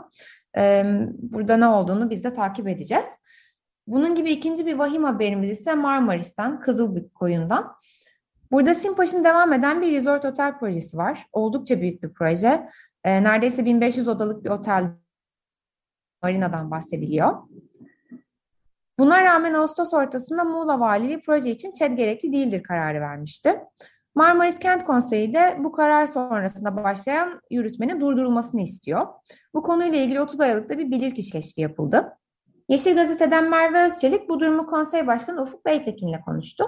E, 0.57 0.83
burada 1.17 1.57
ne 1.57 1.67
olduğunu 1.67 2.09
biz 2.09 2.23
de 2.23 2.33
takip 2.33 2.67
edeceğiz. 2.67 3.07
Bunun 3.87 4.15
gibi 4.15 4.31
ikinci 4.31 4.65
bir 4.65 4.73
vahim 4.73 5.03
haberimiz 5.03 5.49
ise 5.49 5.75
Marmaris'ten, 5.75 6.59
Kızılkoyun'dan. 6.59 7.75
Burada 8.51 8.73
Simpaş'ın 8.73 9.23
devam 9.23 9.53
eden 9.53 9.81
bir 9.81 9.91
resort 9.91 10.25
otel 10.25 10.59
projesi 10.59 10.97
var. 10.97 11.27
Oldukça 11.31 11.81
büyük 11.81 12.03
bir 12.03 12.13
proje. 12.13 12.69
E, 13.03 13.23
neredeyse 13.23 13.65
1500 13.65 14.07
odalık 14.07 14.45
bir 14.45 14.49
otel 14.49 14.91
marinadan 16.23 16.71
bahsediliyor. 16.71 17.37
Buna 18.99 19.23
rağmen 19.23 19.53
Ağustos 19.53 19.93
ortasında 19.93 20.43
Muğla 20.43 20.79
Valiliği 20.79 21.21
proje 21.21 21.51
için 21.51 21.71
ÇED 21.71 21.97
gerekli 21.97 22.31
değildir 22.31 22.63
kararı 22.63 23.01
vermişti. 23.01 23.59
Marmaris 24.15 24.59
Kent 24.59 24.85
Konseyi 24.85 25.33
de 25.33 25.57
bu 25.59 25.71
karar 25.71 26.05
sonrasında 26.05 26.83
başlayan 26.83 27.41
yürütmenin 27.51 28.01
durdurulmasını 28.01 28.61
istiyor. 28.61 29.07
Bu 29.53 29.61
konuyla 29.61 29.99
ilgili 29.99 30.21
30 30.21 30.41
Aralık'ta 30.41 30.77
bir 30.77 30.91
bilirkişi 30.91 31.31
keşfi 31.31 31.61
yapıldı. 31.61 32.17
Yeşil 32.69 32.95
Gazete'den 32.95 33.49
Merve 33.49 33.85
Özçelik 33.85 34.29
bu 34.29 34.39
durumu 34.39 34.67
konsey 34.67 35.07
başkanı 35.07 35.41
Ufuk 35.41 35.65
Beytekin'le 35.65 36.21
konuştu. 36.25 36.65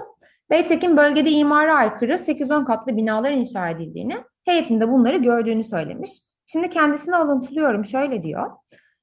Beytekin 0.50 0.96
bölgede 0.96 1.30
imara 1.30 1.76
aykırı 1.76 2.12
8-10 2.12 2.64
katlı 2.64 2.96
binalar 2.96 3.30
inşa 3.30 3.68
edildiğini, 3.68 4.16
heyetinde 4.46 4.88
bunları 4.88 5.16
gördüğünü 5.16 5.64
söylemiş. 5.64 6.10
Şimdi 6.46 6.70
kendisine 6.70 7.16
alıntılıyorum 7.16 7.84
şöyle 7.84 8.22
diyor. 8.22 8.50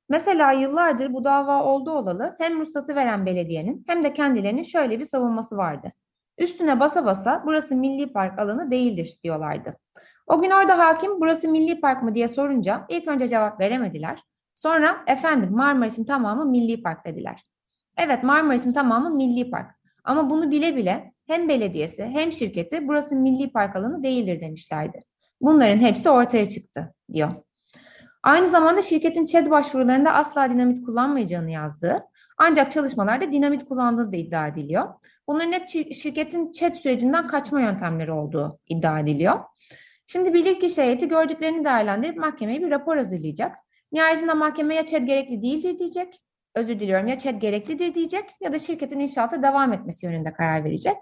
Mesela 0.09 0.51
yıllardır 0.51 1.13
bu 1.13 1.23
dava 1.23 1.63
oldu 1.63 1.91
olalı 1.91 2.35
hem 2.39 2.59
ruhsatı 2.59 2.95
veren 2.95 3.25
belediyenin 3.25 3.83
hem 3.87 4.03
de 4.03 4.13
kendilerinin 4.13 4.63
şöyle 4.63 4.99
bir 4.99 5.05
savunması 5.05 5.57
vardı. 5.57 5.91
Üstüne 6.37 6.79
basa 6.79 7.05
basa 7.05 7.43
burası 7.45 7.75
milli 7.75 8.13
park 8.13 8.39
alanı 8.39 8.71
değildir 8.71 9.17
diyorlardı. 9.23 9.77
O 10.27 10.41
gün 10.41 10.51
orada 10.51 10.77
hakim 10.77 11.19
burası 11.19 11.49
milli 11.49 11.81
park 11.81 12.03
mı 12.03 12.15
diye 12.15 12.27
sorunca 12.27 12.85
ilk 12.89 13.07
önce 13.07 13.27
cevap 13.27 13.59
veremediler. 13.59 14.23
Sonra 14.55 15.03
efendim 15.07 15.49
Marmaris'in 15.51 16.05
tamamı 16.05 16.45
milli 16.45 16.83
park 16.83 17.05
dediler. 17.05 17.43
Evet 17.97 18.23
Marmaris'in 18.23 18.73
tamamı 18.73 19.09
milli 19.09 19.49
park. 19.49 19.71
Ama 20.03 20.29
bunu 20.29 20.51
bile 20.51 20.75
bile 20.75 21.13
hem 21.27 21.49
belediyesi 21.49 22.03
hem 22.03 22.31
şirketi 22.31 22.87
burası 22.87 23.15
milli 23.15 23.51
park 23.51 23.75
alanı 23.75 24.03
değildir 24.03 24.41
demişlerdi. 24.41 25.03
Bunların 25.43 25.79
hepsi 25.79 26.09
ortaya 26.09 26.49
çıktı 26.49 26.93
diyor. 27.13 27.33
Aynı 28.23 28.47
zamanda 28.47 28.81
şirketin 28.81 29.25
ÇED 29.25 29.49
başvurularında 29.49 30.13
asla 30.13 30.49
dinamit 30.49 30.85
kullanmayacağını 30.85 31.51
yazdığı 31.51 32.03
ancak 32.37 32.71
çalışmalarda 32.71 33.31
dinamit 33.31 33.65
kullandığı 33.65 34.11
da 34.11 34.17
iddia 34.17 34.47
ediliyor. 34.47 34.93
Bunların 35.27 35.51
hep 35.51 35.69
şirketin 35.93 36.51
ÇED 36.51 36.73
sürecinden 36.73 37.27
kaçma 37.27 37.61
yöntemleri 37.61 38.11
olduğu 38.11 38.59
iddia 38.67 38.99
ediliyor. 38.99 39.39
Şimdi 40.05 40.33
bilirkişi 40.33 40.81
heyeti 40.81 41.07
gördüklerini 41.07 41.65
değerlendirip 41.65 42.17
mahkemeye 42.17 42.61
bir 42.61 42.71
rapor 42.71 42.97
hazırlayacak. 42.97 43.55
Nihayetinde 43.91 44.33
mahkeme 44.33 44.75
ya 44.75 44.85
ÇED 44.85 45.03
gerekli 45.03 45.41
değildir 45.41 45.79
diyecek, 45.79 46.19
özür 46.55 46.79
diliyorum 46.79 47.07
ya 47.07 47.17
ÇED 47.17 47.41
gereklidir 47.41 47.93
diyecek 47.93 48.25
ya 48.41 48.51
da 48.51 48.59
şirketin 48.59 48.99
inşaata 48.99 49.43
devam 49.43 49.73
etmesi 49.73 50.05
yönünde 50.05 50.33
karar 50.33 50.63
verecek. 50.63 50.95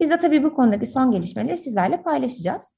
Biz 0.00 0.10
de 0.10 0.18
tabii 0.18 0.42
bu 0.42 0.54
konudaki 0.54 0.86
son 0.86 1.10
gelişmeleri 1.10 1.58
sizlerle 1.58 2.02
paylaşacağız. 2.02 2.74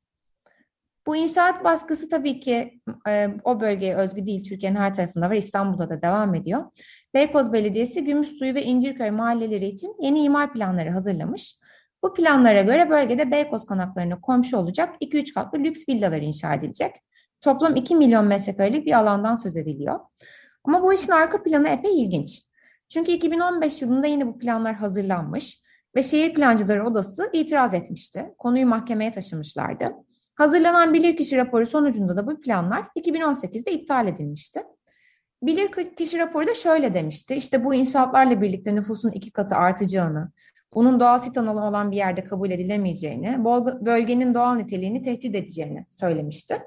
Bu 1.06 1.16
inşaat 1.16 1.64
baskısı 1.64 2.08
tabii 2.08 2.40
ki 2.40 2.80
e, 3.08 3.28
o 3.44 3.60
bölgeye 3.60 3.96
özgü 3.96 4.26
değil. 4.26 4.44
Türkiye'nin 4.48 4.76
her 4.76 4.94
tarafında 4.94 5.30
var. 5.30 5.34
İstanbul'da 5.34 5.90
da 5.90 6.02
devam 6.02 6.34
ediyor. 6.34 6.64
Beykoz 7.14 7.52
Belediyesi 7.52 8.04
Gümüşsuyu 8.04 8.54
ve 8.54 8.62
İncirköy 8.62 9.10
mahalleleri 9.10 9.66
için 9.66 9.96
yeni 10.00 10.22
imar 10.22 10.52
planları 10.52 10.90
hazırlamış. 10.90 11.56
Bu 12.02 12.14
planlara 12.14 12.62
göre 12.62 12.90
bölgede 12.90 13.30
Beykoz 13.30 13.66
konaklarına 13.66 14.20
komşu 14.20 14.56
olacak 14.56 14.94
2-3 15.00 15.34
katlı 15.34 15.58
lüks 15.58 15.88
villalar 15.88 16.22
inşa 16.22 16.54
edilecek. 16.54 16.92
Toplam 17.40 17.76
2 17.76 17.96
milyon 17.96 18.25
metrekarelik 18.25 18.86
bir 18.86 18.98
alandan 18.98 19.34
söz 19.34 19.56
ediliyor. 19.56 20.00
Ama 20.64 20.82
bu 20.82 20.92
işin 20.92 21.12
arka 21.12 21.42
planı 21.42 21.68
epey 21.68 22.02
ilginç. 22.02 22.42
Çünkü 22.88 23.12
2015 23.12 23.82
yılında 23.82 24.06
yine 24.06 24.26
bu 24.26 24.38
planlar 24.38 24.75
hazırlanmış 24.75 25.62
ve 25.96 26.02
Şehir 26.02 26.34
Plancıları 26.34 26.86
Odası 26.86 27.30
itiraz 27.32 27.75
etmişti. 27.75 28.34
Konuyu 28.38 28.66
mahkemeye 28.66 29.12
taşımışlardı. 29.12 29.92
Hazırlanan 30.37 30.95
bilirkişi 30.95 31.37
raporu 31.37 31.66
sonucunda 31.66 32.16
da 32.16 32.26
bu 32.26 32.40
planlar 32.40 32.87
2018'de 32.97 33.73
iptal 33.73 34.09
edilmişti. 34.09 34.62
Bilirkişi 35.43 36.19
raporu 36.19 36.47
da 36.47 36.55
şöyle 36.55 36.95
demişti. 36.95 37.35
İşte 37.35 37.64
bu 37.64 37.75
inşaatlarla 37.75 38.40
birlikte 38.40 38.75
nüfusun 38.75 39.11
iki 39.11 39.33
katı 39.33 39.55
artacağını, 39.55 40.31
bunun 40.75 41.00
doğal 41.00 41.19
sit 41.19 41.38
alanı 41.38 41.64
olan 41.64 41.90
bir 41.90 41.97
yerde 41.97 42.25
kabul 42.25 42.50
edilemeyeceğini, 42.50 43.45
bölgenin 43.81 44.35
doğal 44.35 44.55
niteliğini 44.55 45.02
tehdit 45.02 45.35
edeceğini 45.35 45.87
söylemişti. 45.90 46.62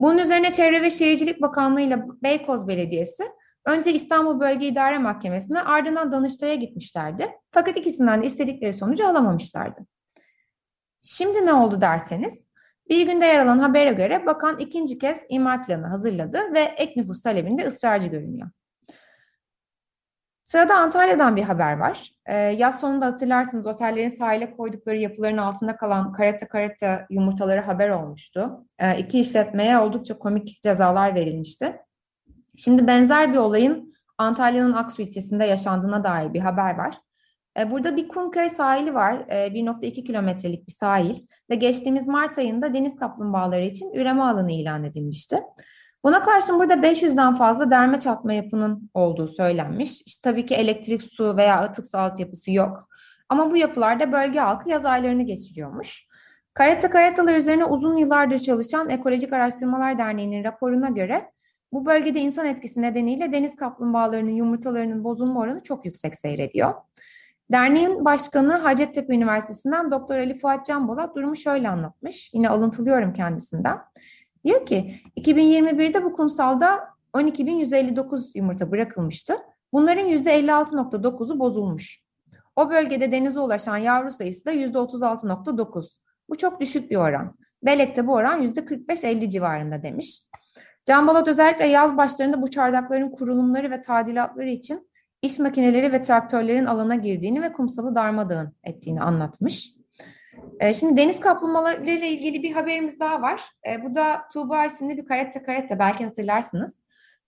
Bunun 0.00 0.18
üzerine 0.18 0.52
Çevre 0.52 0.82
ve 0.82 0.90
Şehircilik 0.90 1.42
Bakanlığı 1.42 1.80
ile 1.80 2.04
Beykoz 2.22 2.68
Belediyesi 2.68 3.24
önce 3.66 3.92
İstanbul 3.92 4.40
Bölge 4.40 4.66
İdare 4.66 4.98
Mahkemesi'ne 4.98 5.60
ardından 5.60 6.12
Danıştay'a 6.12 6.54
gitmişlerdi. 6.54 7.28
Fakat 7.50 7.76
ikisinden 7.76 8.22
de 8.22 8.26
istedikleri 8.26 8.72
sonucu 8.72 9.08
alamamışlardı. 9.08 9.80
Şimdi 11.00 11.46
ne 11.46 11.52
oldu 11.52 11.80
derseniz, 11.80 12.44
bir 12.88 13.06
günde 13.06 13.24
yer 13.24 13.38
alan 13.38 13.58
habere 13.58 13.92
göre 13.92 14.26
bakan 14.26 14.58
ikinci 14.58 14.98
kez 14.98 15.18
imar 15.28 15.66
planı 15.66 15.86
hazırladı 15.86 16.38
ve 16.54 16.60
ek 16.60 16.92
nüfus 16.96 17.22
talebinde 17.22 17.66
ısrarcı 17.66 18.06
görünüyor. 18.06 18.50
Sırada 20.44 20.76
Antalya'dan 20.76 21.36
bir 21.36 21.42
haber 21.42 21.78
var. 21.78 22.10
Ee, 22.26 22.34
yaz 22.36 22.80
sonunda 22.80 23.06
hatırlarsınız 23.06 23.66
otellerin 23.66 24.08
sahile 24.08 24.56
koydukları 24.56 24.98
yapıların 24.98 25.36
altında 25.36 25.76
kalan 25.76 26.12
karate 26.12 26.48
karate 26.48 27.06
yumurtaları 27.10 27.60
haber 27.60 27.88
olmuştu. 27.88 28.66
Ee, 28.78 28.98
iki 28.98 29.20
işletmeye 29.20 29.78
oldukça 29.78 30.18
komik 30.18 30.62
cezalar 30.62 31.14
verilmişti. 31.14 31.76
Şimdi 32.56 32.86
benzer 32.86 33.32
bir 33.32 33.38
olayın 33.38 33.94
Antalya'nın 34.18 34.72
Aksu 34.72 35.02
ilçesinde 35.02 35.44
yaşandığına 35.44 36.04
dair 36.04 36.34
bir 36.34 36.40
haber 36.40 36.74
var. 36.74 36.98
Ee, 37.58 37.70
burada 37.70 37.96
bir 37.96 38.08
Kumköy 38.08 38.48
sahili 38.48 38.94
var. 38.94 39.24
Ee, 39.28 39.54
1.2 39.54 40.04
kilometrelik 40.04 40.68
bir 40.68 40.72
sahil 40.72 41.26
ve 41.50 41.54
geçtiğimiz 41.54 42.06
Mart 42.06 42.38
ayında 42.38 42.74
deniz 42.74 42.96
kaplumbağaları 42.96 43.64
için 43.64 43.92
üreme 43.92 44.22
alanı 44.22 44.52
ilan 44.52 44.84
edilmişti. 44.84 45.40
Buna 46.04 46.24
karşın 46.24 46.58
burada 46.58 46.74
500'den 46.74 47.34
fazla 47.34 47.70
derme 47.70 48.00
çatma 48.00 48.32
yapının 48.32 48.90
olduğu 48.94 49.28
söylenmiş. 49.28 50.02
İşte 50.06 50.30
tabii 50.30 50.46
ki 50.46 50.54
elektrik, 50.54 51.02
su 51.02 51.36
veya 51.36 51.60
atık 51.60 51.86
su 51.86 51.98
altyapısı 51.98 52.52
yok. 52.52 52.88
Ama 53.28 53.50
bu 53.50 53.56
yapılarda 53.56 54.12
bölge 54.12 54.38
halkı 54.38 54.70
yaz 54.70 54.84
aylarını 54.84 55.22
geçiriyormuş. 55.22 56.06
Karate 56.54 56.90
karatalar 56.90 57.36
üzerine 57.36 57.64
uzun 57.64 57.96
yıllardır 57.96 58.38
çalışan 58.38 58.90
Ekolojik 58.90 59.32
Araştırmalar 59.32 59.98
Derneği'nin 59.98 60.44
raporuna 60.44 60.88
göre 60.88 61.30
bu 61.72 61.86
bölgede 61.86 62.20
insan 62.20 62.46
etkisi 62.46 62.82
nedeniyle 62.82 63.32
deniz 63.32 63.56
kaplumbağalarının 63.56 64.30
yumurtalarının 64.30 65.04
bozulma 65.04 65.40
oranı 65.40 65.62
çok 65.62 65.84
yüksek 65.84 66.14
seyrediyor. 66.14 66.74
Derneğin 67.52 68.04
başkanı 68.04 68.52
Hacettepe 68.52 69.14
Üniversitesi'nden 69.14 69.90
Doktor 69.90 70.16
Ali 70.16 70.38
Fuat 70.38 70.66
Canbolat 70.66 71.16
durumu 71.16 71.36
şöyle 71.36 71.68
anlatmış. 71.68 72.30
Yine 72.34 72.48
alıntılıyorum 72.48 73.12
kendisinden. 73.12 73.78
Diyor 74.44 74.66
ki 74.66 74.94
2021'de 75.16 76.04
bu 76.04 76.12
kumsalda 76.12 76.80
12.159 77.14 78.38
yumurta 78.38 78.70
bırakılmıştı. 78.70 79.38
Bunların 79.72 80.06
%56.9'u 80.06 81.38
bozulmuş. 81.38 82.00
O 82.56 82.70
bölgede 82.70 83.12
denize 83.12 83.40
ulaşan 83.40 83.76
yavru 83.76 84.10
sayısı 84.10 84.44
da 84.44 84.52
%36.9. 84.52 85.86
Bu 86.28 86.38
çok 86.38 86.60
düşük 86.60 86.90
bir 86.90 86.96
oran. 86.96 87.34
Belek'te 87.62 88.06
bu 88.06 88.12
oran 88.12 88.42
%45-50 88.42 89.30
civarında 89.30 89.82
demiş. 89.82 90.20
Can 90.86 91.06
Balat 91.06 91.28
özellikle 91.28 91.66
yaz 91.66 91.96
başlarında 91.96 92.42
bu 92.42 92.50
çardakların 92.50 93.10
kurulumları 93.10 93.70
ve 93.70 93.80
tadilatları 93.80 94.48
için 94.48 94.88
iş 95.24 95.38
makineleri 95.38 95.92
ve 95.92 96.02
traktörlerin 96.02 96.64
alana 96.64 96.94
girdiğini 96.94 97.42
ve 97.42 97.52
kumsalı 97.52 97.94
darmadağın 97.94 98.52
ettiğini 98.64 99.02
anlatmış. 99.02 99.74
E, 100.60 100.74
şimdi 100.74 100.96
deniz 100.96 101.20
kaplumbağaları 101.20 101.90
ile 101.90 102.08
ilgili 102.08 102.42
bir 102.42 102.52
haberimiz 102.52 103.00
daha 103.00 103.22
var. 103.22 103.42
E, 103.68 103.84
bu 103.84 103.94
da 103.94 104.22
Tuğba 104.32 104.66
isimli 104.66 104.96
bir 104.96 105.04
karette 105.04 105.42
karette 105.42 105.78
belki 105.78 106.04
hatırlarsınız. 106.04 106.74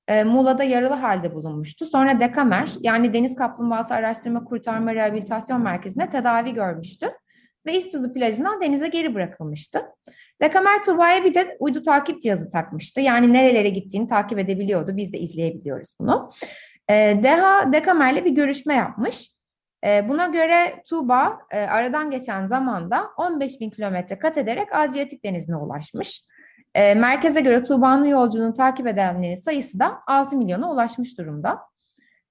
E, 0.08 0.24
Muğla'da 0.24 0.64
yaralı 0.64 0.94
halde 0.94 1.34
bulunmuştu. 1.34 1.84
Sonra 1.84 2.20
Dekamer 2.20 2.72
yani 2.80 3.12
Deniz 3.12 3.36
Kaplumbağası 3.36 3.94
Araştırma 3.94 4.44
Kurtarma 4.44 4.94
Rehabilitasyon 4.94 5.62
Merkezi'ne 5.62 6.10
tedavi 6.10 6.54
görmüştü. 6.54 7.06
Ve 7.66 7.78
İstuzu 7.78 8.12
plajından 8.12 8.60
denize 8.60 8.88
geri 8.88 9.14
bırakılmıştı. 9.14 9.82
Dekamer 10.42 10.82
Tuğba'ya 10.82 11.24
bir 11.24 11.34
de 11.34 11.56
uydu 11.60 11.82
takip 11.82 12.22
cihazı 12.22 12.50
takmıştı. 12.50 13.00
Yani 13.00 13.32
nerelere 13.32 13.68
gittiğini 13.68 14.06
takip 14.06 14.38
edebiliyordu. 14.38 14.96
Biz 14.96 15.12
de 15.12 15.18
izleyebiliyoruz 15.18 15.94
bunu. 16.00 16.32
E, 16.90 16.94
Deha 17.22 17.72
Dekamer'le 17.72 18.24
bir 18.24 18.30
görüşme 18.30 18.74
yapmış. 18.74 19.30
E, 19.86 20.08
buna 20.08 20.26
göre 20.26 20.82
Tuğba 20.88 21.38
e, 21.50 21.60
aradan 21.60 22.10
geçen 22.10 22.46
zamanda 22.46 23.10
15 23.16 23.60
bin 23.60 23.70
kilometre 23.70 24.18
kat 24.18 24.38
ederek 24.38 24.68
Adriyatik 24.72 25.24
Denizi'ne 25.24 25.56
ulaşmış. 25.56 26.22
E, 26.74 26.94
merkeze 26.94 27.40
göre 27.40 27.64
Tuğba'nın 27.64 28.04
yolculuğunu 28.04 28.52
takip 28.52 28.86
edenlerin 28.86 29.34
sayısı 29.34 29.78
da 29.78 29.98
6 30.06 30.36
milyona 30.36 30.70
ulaşmış 30.70 31.18
durumda. 31.18 31.60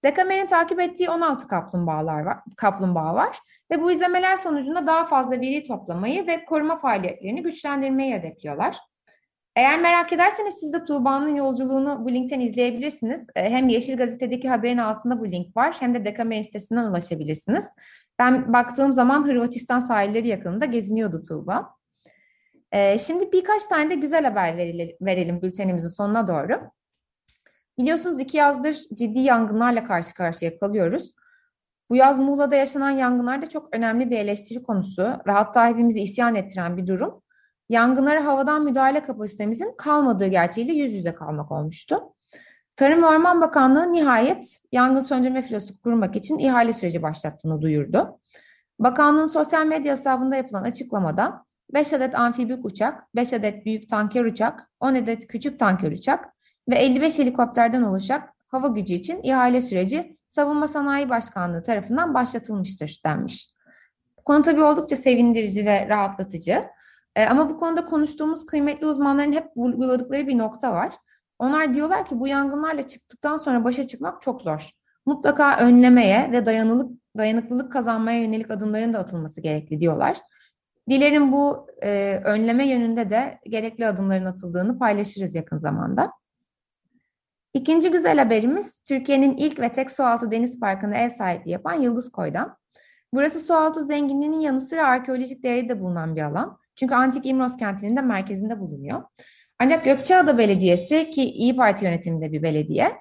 Dekamer'in 0.03 0.47
takip 0.47 0.79
ettiği 0.79 1.09
16 1.09 1.47
kaplumbağalar 1.47 2.21
var, 2.21 2.37
kaplumbağa 2.57 3.15
var 3.15 3.37
ve 3.71 3.81
bu 3.81 3.91
izlemeler 3.91 4.37
sonucunda 4.37 4.87
daha 4.87 5.05
fazla 5.05 5.41
veri 5.41 5.63
toplamayı 5.63 6.27
ve 6.27 6.45
koruma 6.45 6.79
faaliyetlerini 6.79 7.43
güçlendirmeyi 7.43 8.13
hedefliyorlar. 8.13 8.77
Eğer 9.55 9.79
merak 9.79 10.13
ederseniz 10.13 10.53
siz 10.53 10.73
de 10.73 10.85
Tuğba'nın 10.85 11.35
yolculuğunu 11.35 12.05
bu 12.05 12.11
linkten 12.11 12.39
izleyebilirsiniz. 12.39 13.25
Ee, 13.35 13.49
hem 13.49 13.67
Yeşil 13.67 13.97
Gazete'deki 13.97 14.49
haberin 14.49 14.77
altında 14.77 15.19
bu 15.19 15.31
link 15.31 15.57
var 15.57 15.75
hem 15.79 15.93
de 15.93 16.05
Dekamer'in 16.05 16.41
sitesinden 16.41 16.85
ulaşabilirsiniz. 16.85 17.69
Ben 18.19 18.53
baktığım 18.53 18.93
zaman 18.93 19.27
Hırvatistan 19.27 19.79
sahilleri 19.79 20.27
yakınında 20.27 20.65
geziniyordu 20.65 21.23
Tuğba. 21.23 21.75
Ee, 22.71 22.99
şimdi 22.99 23.31
birkaç 23.31 23.65
tane 23.65 23.89
de 23.89 23.95
güzel 23.95 24.25
haber 24.25 24.57
verelim, 24.57 24.95
verelim 25.01 25.41
bültenimizin 25.41 25.89
sonuna 25.89 26.27
doğru. 26.27 26.61
Biliyorsunuz 27.79 28.19
iki 28.19 28.37
yazdır 28.37 28.77
ciddi 28.93 29.19
yangınlarla 29.19 29.83
karşı 29.83 30.13
karşıya 30.13 30.59
kalıyoruz. 30.59 31.11
Bu 31.89 31.95
yaz 31.95 32.19
Muğla'da 32.19 32.55
yaşanan 32.55 32.89
yangınlar 32.89 33.41
da 33.41 33.49
çok 33.49 33.75
önemli 33.75 34.09
bir 34.09 34.17
eleştiri 34.17 34.63
konusu 34.63 35.03
ve 35.27 35.31
hatta 35.31 35.67
hepimizi 35.67 36.01
isyan 36.01 36.35
ettiren 36.35 36.77
bir 36.77 36.87
durum 36.87 37.21
yangınlara 37.69 38.25
havadan 38.25 38.63
müdahale 38.63 39.03
kapasitemizin 39.03 39.75
kalmadığı 39.77 40.27
gerçeğiyle 40.27 40.73
yüz 40.73 40.93
yüze 40.93 41.13
kalmak 41.13 41.51
olmuştu. 41.51 42.01
Tarım 42.75 43.01
ve 43.01 43.05
Orman 43.05 43.41
Bakanlığı 43.41 43.91
nihayet 43.91 44.59
yangın 44.71 45.01
söndürme 45.01 45.41
filosu 45.41 45.79
kurmak 45.81 46.15
için 46.15 46.37
ihale 46.37 46.73
süreci 46.73 47.01
başlattığını 47.01 47.61
duyurdu. 47.61 48.19
Bakanlığın 48.79 49.25
sosyal 49.25 49.65
medya 49.65 49.91
hesabında 49.91 50.35
yapılan 50.35 50.63
açıklamada 50.63 51.45
5 51.73 51.93
adet 51.93 52.15
amfibik 52.15 52.65
uçak, 52.65 53.03
5 53.15 53.33
adet 53.33 53.65
büyük 53.65 53.89
tanker 53.89 54.25
uçak, 54.25 54.69
10 54.79 54.95
adet 54.95 55.27
küçük 55.27 55.59
tanker 55.59 55.91
uçak 55.91 56.25
ve 56.69 56.75
55 56.75 57.19
helikopterden 57.19 57.81
oluşacak 57.81 58.29
hava 58.47 58.67
gücü 58.67 58.93
için 58.93 59.23
ihale 59.23 59.61
süreci 59.61 60.17
Savunma 60.27 60.67
Sanayi 60.67 61.09
Başkanlığı 61.09 61.63
tarafından 61.63 62.13
başlatılmıştır 62.13 63.01
denmiş. 63.05 63.47
Konu 64.25 64.41
tabii 64.41 64.63
oldukça 64.63 64.95
sevindirici 64.95 65.65
ve 65.65 65.89
rahatlatıcı. 65.89 66.63
E, 67.15 67.25
ama 67.25 67.49
bu 67.49 67.57
konuda 67.57 67.85
konuştuğumuz 67.85 68.45
kıymetli 68.45 68.85
uzmanların 68.85 69.33
hep 69.33 69.47
vurguladıkları 69.55 70.27
bir 70.27 70.37
nokta 70.37 70.73
var. 70.73 70.95
Onlar 71.39 71.73
diyorlar 71.73 72.05
ki 72.05 72.19
bu 72.19 72.27
yangınlarla 72.27 72.87
çıktıktan 72.87 73.37
sonra 73.37 73.63
başa 73.63 73.87
çıkmak 73.87 74.21
çok 74.21 74.41
zor. 74.41 74.69
Mutlaka 75.05 75.57
önlemeye 75.57 76.31
ve 76.31 76.45
dayanıklık, 76.45 76.91
dayanıklılık 77.17 77.71
kazanmaya 77.71 78.21
yönelik 78.21 78.51
adımların 78.51 78.93
da 78.93 78.99
atılması 78.99 79.41
gerekli 79.41 79.79
diyorlar. 79.79 80.17
Dilerim 80.89 81.31
bu 81.31 81.67
e, 81.81 82.21
önleme 82.23 82.67
yönünde 82.67 83.09
de 83.09 83.39
gerekli 83.43 83.87
adımların 83.87 84.25
atıldığını 84.25 84.79
paylaşırız 84.79 85.35
yakın 85.35 85.57
zamanda. 85.57 86.11
İkinci 87.53 87.91
güzel 87.91 88.17
haberimiz 88.17 88.79
Türkiye'nin 88.87 89.37
ilk 89.37 89.59
ve 89.59 89.71
tek 89.71 89.91
sualtı 89.91 90.31
deniz 90.31 90.59
parkını 90.59 90.95
ev 90.95 91.09
sahipliği 91.09 91.51
yapan 91.51 91.73
Yıldız 91.73 92.11
Koy'dan. 92.11 92.57
Burası 93.13 93.39
sualtı 93.39 93.85
zenginliğinin 93.85 94.39
yanı 94.39 94.61
sıra 94.61 94.87
arkeolojik 94.87 95.43
değeri 95.43 95.69
de 95.69 95.81
bulunan 95.81 96.15
bir 96.15 96.21
alan. 96.21 96.57
Çünkü 96.75 96.95
Antik 96.95 97.25
İmros 97.25 97.57
kentinin 97.57 97.95
de 97.95 98.01
merkezinde 98.01 98.59
bulunuyor. 98.59 99.03
Ancak 99.59 99.85
Gökçeada 99.85 100.37
Belediyesi 100.37 101.09
ki 101.09 101.23
İyi 101.23 101.55
Parti 101.55 101.85
yönetiminde 101.85 102.31
bir 102.31 102.43
belediye, 102.43 102.91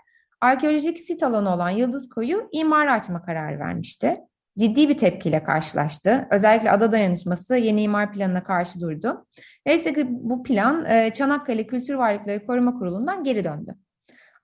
arkeolojik 0.40 0.98
sit 0.98 1.22
alanı 1.22 1.54
olan 1.54 1.70
Yıldız 1.70 2.08
Koyu 2.08 2.48
imara 2.52 2.92
açma 2.92 3.22
kararı 3.22 3.58
vermişti. 3.58 4.20
Ciddi 4.58 4.88
bir 4.88 4.96
tepkiyle 4.96 5.44
karşılaştı. 5.44 6.28
Özellikle 6.30 6.70
ada 6.70 6.92
dayanışması 6.92 7.56
yeni 7.56 7.82
imar 7.82 8.12
planına 8.12 8.42
karşı 8.42 8.80
durdu. 8.80 9.26
Neyse 9.66 9.92
ki 9.92 10.06
bu 10.10 10.42
plan 10.42 10.84
e, 10.84 11.12
Çanakkale 11.14 11.66
Kültür 11.66 11.94
Varlıkları 11.94 12.46
Koruma 12.46 12.78
Kurulu'ndan 12.78 13.24
geri 13.24 13.44
döndü. 13.44 13.74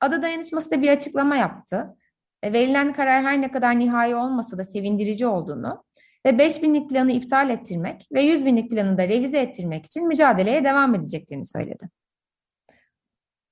Ada 0.00 0.22
dayanışması 0.22 0.70
da 0.70 0.82
bir 0.82 0.88
açıklama 0.88 1.36
yaptı. 1.36 1.96
E, 2.42 2.52
verilen 2.52 2.92
karar 2.92 3.22
her 3.22 3.40
ne 3.40 3.52
kadar 3.52 3.78
nihai 3.78 4.14
olmasa 4.14 4.58
da 4.58 4.64
sevindirici 4.64 5.26
olduğunu 5.26 5.84
ve 6.26 6.38
5 6.38 6.62
binlik 6.62 6.90
planı 6.90 7.12
iptal 7.12 7.50
ettirmek 7.50 8.08
ve 8.12 8.22
100 8.22 8.44
binlik 8.46 8.70
planı 8.70 8.98
da 8.98 9.08
revize 9.08 9.38
ettirmek 9.38 9.86
için 9.86 10.08
mücadeleye 10.08 10.64
devam 10.64 10.94
edeceklerini 10.94 11.46
söyledi. 11.46 11.88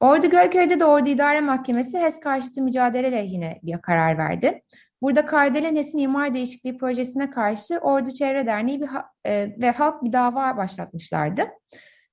Ordu 0.01 0.31
Gölköy'de 0.31 0.81
de 0.81 0.85
Ordu 0.85 1.09
İdare 1.09 1.41
Mahkemesi 1.41 1.99
HES 1.99 2.21
karşıtı 2.21 2.63
mücadele 2.63 3.13
lehine 3.13 3.61
bir 3.63 3.79
karar 3.79 4.19
verdi. 4.19 4.63
Burada 5.03 5.27
Kardelen 5.27 5.77
HES'in 5.77 5.99
imar 5.99 6.35
değişikliği 6.35 6.79
projesine 6.79 7.31
karşı 7.31 7.79
Ordu 7.79 8.11
Çevre 8.11 8.47
Derneği 8.47 8.81
bir, 8.81 8.89
e, 9.25 9.61
ve 9.61 9.71
halk 9.71 10.05
bir 10.05 10.13
dava 10.13 10.57
başlatmışlardı. 10.57 11.43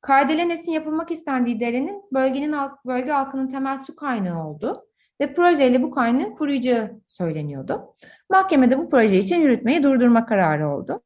Kardelen 0.01 0.49
HES'in 0.49 0.71
yapılmak 0.71 1.11
istendiği 1.11 1.59
derenin 1.59 2.03
bölgenin 2.13 2.55
bölge 2.85 3.11
halkının 3.11 3.47
temel 3.47 3.77
su 3.77 3.95
kaynağı 3.95 4.47
oldu 4.47 4.85
ve 5.21 5.33
projeyle 5.33 5.81
bu 5.81 5.91
kaynağın 5.91 6.31
kuruyacağı 6.31 6.91
söyleniyordu. 7.07 7.95
Mahkemede 8.29 8.77
bu 8.77 8.89
proje 8.89 9.17
için 9.17 9.41
yürütmeyi 9.41 9.83
durdurma 9.83 10.25
kararı 10.25 10.69
oldu. 10.69 11.01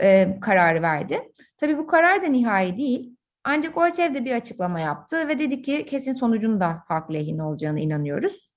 Ee, 0.00 0.38
kararı 0.40 0.82
verdi. 0.82 1.22
Tabii 1.56 1.78
bu 1.78 1.86
karar 1.86 2.22
da 2.22 2.26
nihai 2.26 2.76
değil. 2.76 3.16
Ancak 3.44 3.76
Orçev 3.76 4.14
de 4.14 4.24
bir 4.24 4.34
açıklama 4.34 4.80
yaptı 4.80 5.28
ve 5.28 5.38
dedi 5.38 5.62
ki 5.62 5.86
kesin 5.86 6.12
sonucun 6.12 6.60
da 6.60 6.82
halk 6.88 7.12
lehine 7.12 7.42
olacağını 7.42 7.80
inanıyoruz. 7.80 8.50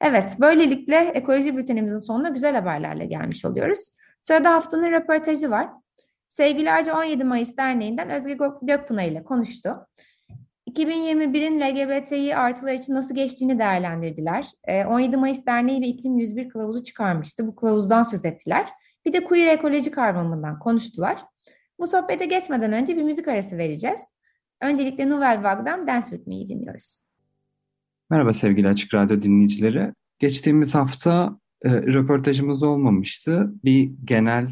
Evet, 0.00 0.36
böylelikle 0.40 0.96
ekoloji 0.96 1.56
bültenimizin 1.56 1.98
sonuna 1.98 2.28
güzel 2.28 2.54
haberlerle 2.54 3.06
gelmiş 3.06 3.44
oluyoruz. 3.44 3.78
Sırada 4.20 4.54
haftanın 4.54 4.92
röportajı 4.92 5.50
var. 5.50 5.68
Sevgilerce 6.28 6.92
17 6.92 7.24
Mayıs 7.24 7.56
Derneği'nden 7.56 8.10
Özge 8.10 8.36
Gökpınar 8.62 9.04
ile 9.04 9.24
konuştu. 9.24 9.86
2021'in 10.76 11.60
LGBTİ 11.60 12.36
artılar 12.36 12.74
için 12.74 12.94
nasıl 12.94 13.14
geçtiğini 13.14 13.58
değerlendirdiler. 13.58 14.46
17 14.86 15.16
Mayıs 15.16 15.46
Derneği 15.46 15.80
ve 15.80 15.86
İklim 15.86 16.18
101 16.18 16.48
kılavuzu 16.48 16.82
çıkarmıştı. 16.82 17.46
Bu 17.46 17.56
kılavuzdan 17.56 18.02
söz 18.02 18.24
ettiler. 18.24 18.68
Bir 19.06 19.12
de 19.12 19.24
queer 19.24 19.46
ekoloji 19.46 19.90
kavramından 19.90 20.58
konuştular. 20.58 21.18
Bu 21.78 21.86
sohbete 21.86 22.24
geçmeden 22.24 22.72
önce 22.72 22.96
bir 22.96 23.02
müzik 23.02 23.28
arası 23.28 23.58
vereceğiz. 23.58 24.00
Öncelikle 24.60 25.10
Nouvelle 25.10 25.42
Vague'dan 25.42 25.86
Dance 25.86 26.06
With 26.06 26.28
Me'yi 26.28 26.48
dinliyoruz. 26.48 26.98
Merhaba 28.10 28.32
sevgili 28.32 28.68
Açık 28.68 28.94
Radyo 28.94 29.22
dinleyicileri. 29.22 29.92
Geçtiğimiz 30.18 30.74
hafta 30.74 31.38
e, 31.62 31.70
röportajımız 31.70 32.62
olmamıştı. 32.62 33.52
Bir 33.64 33.90
genel 34.04 34.50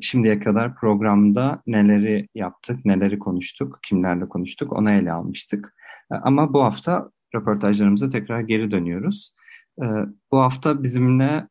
şimdiye 0.00 0.40
kadar 0.40 0.74
programda 0.74 1.62
neleri 1.66 2.28
yaptık, 2.34 2.84
neleri 2.84 3.18
konuştuk, 3.18 3.78
kimlerle 3.82 4.28
konuştuk 4.28 4.72
onu 4.72 4.90
ele 4.90 5.12
almıştık. 5.12 5.74
E, 6.12 6.14
ama 6.14 6.52
bu 6.52 6.64
hafta 6.64 7.10
röportajlarımıza 7.34 8.08
tekrar 8.08 8.40
geri 8.40 8.70
dönüyoruz. 8.70 9.34
E, 9.82 9.84
bu 10.32 10.38
hafta 10.38 10.82
bizimle 10.82 11.48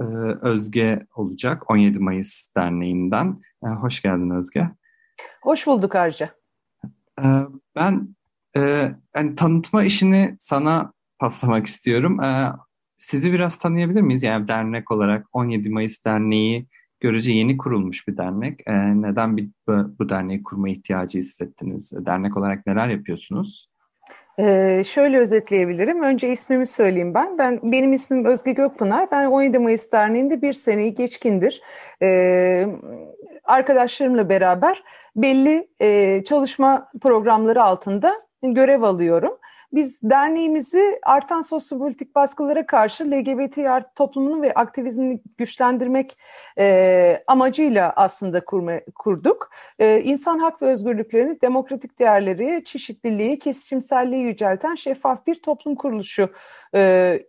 e, 0.00 0.04
Özge 0.42 1.06
olacak 1.14 1.70
17 1.70 1.98
Mayıs 2.00 2.48
Derneği'nden. 2.56 3.40
Hoş 3.62 4.02
geldin 4.02 4.30
Özge. 4.30 4.70
Hoş 5.42 5.66
bulduk 5.66 5.94
Arca. 5.94 6.34
Ben 7.76 8.16
e, 8.56 8.60
yani 9.16 9.34
tanıtma 9.36 9.84
işini 9.84 10.36
sana 10.38 10.92
paslamak 11.18 11.66
istiyorum. 11.66 12.18
Sizi 12.98 13.32
biraz 13.32 13.58
tanıyabilir 13.58 14.00
miyiz? 14.00 14.22
Yani 14.22 14.48
dernek 14.48 14.90
olarak 14.90 15.26
17 15.32 15.70
Mayıs 15.70 16.04
Derneği 16.04 16.66
görece 17.04 17.32
yeni 17.32 17.56
kurulmuş 17.56 18.08
bir 18.08 18.16
dernek. 18.16 18.60
E, 18.66 18.72
neden 19.02 19.36
bir, 19.36 19.48
bu, 19.68 19.72
bu 19.98 20.08
derneği 20.08 20.42
kurma 20.42 20.68
ihtiyacı 20.68 21.18
hissettiniz? 21.18 21.92
Dernek 22.06 22.36
olarak 22.36 22.66
neler 22.66 22.88
yapıyorsunuz? 22.88 23.68
Ee, 24.38 24.82
şöyle 24.86 25.18
özetleyebilirim. 25.18 26.02
Önce 26.02 26.32
ismimi 26.32 26.66
söyleyeyim 26.66 27.14
ben. 27.14 27.38
Ben 27.38 27.60
Benim 27.62 27.92
ismim 27.92 28.24
Özge 28.24 28.52
Gökpınar. 28.52 29.10
Ben 29.10 29.26
17 29.26 29.58
Mayıs 29.58 29.92
Derneği'nde 29.92 30.42
bir 30.42 30.52
seneyi 30.52 30.94
geçkindir. 30.94 31.60
Ee, 32.02 32.66
arkadaşlarımla 33.44 34.28
beraber 34.28 34.82
belli 35.16 35.68
e, 35.80 36.22
çalışma 36.24 36.88
programları 37.00 37.62
altında 37.62 38.14
görev 38.42 38.82
alıyorum. 38.82 39.32
Biz 39.72 40.02
derneğimizi 40.02 40.98
artan 41.02 41.42
sosyopolitik 41.42 42.14
baskılara 42.14 42.66
karşı 42.66 43.10
LGBT 43.10 43.58
toplumunu 43.94 44.42
ve 44.42 44.54
aktivizmini 44.54 45.20
güçlendirmek 45.38 46.18
e, 46.58 47.24
amacıyla 47.26 47.92
aslında 47.96 48.44
kurma, 48.44 48.80
kurduk. 48.94 49.50
E, 49.78 50.00
insan 50.00 50.38
hak 50.38 50.62
ve 50.62 50.66
özgürlüklerini, 50.66 51.40
demokratik 51.40 51.98
değerleri, 51.98 52.64
çeşitliliği, 52.64 53.38
kesişimselliği 53.38 54.22
yücelten 54.22 54.74
şeffaf 54.74 55.26
bir 55.26 55.34
toplum 55.34 55.74
kuruluşu 55.74 56.28
e, 56.74 57.20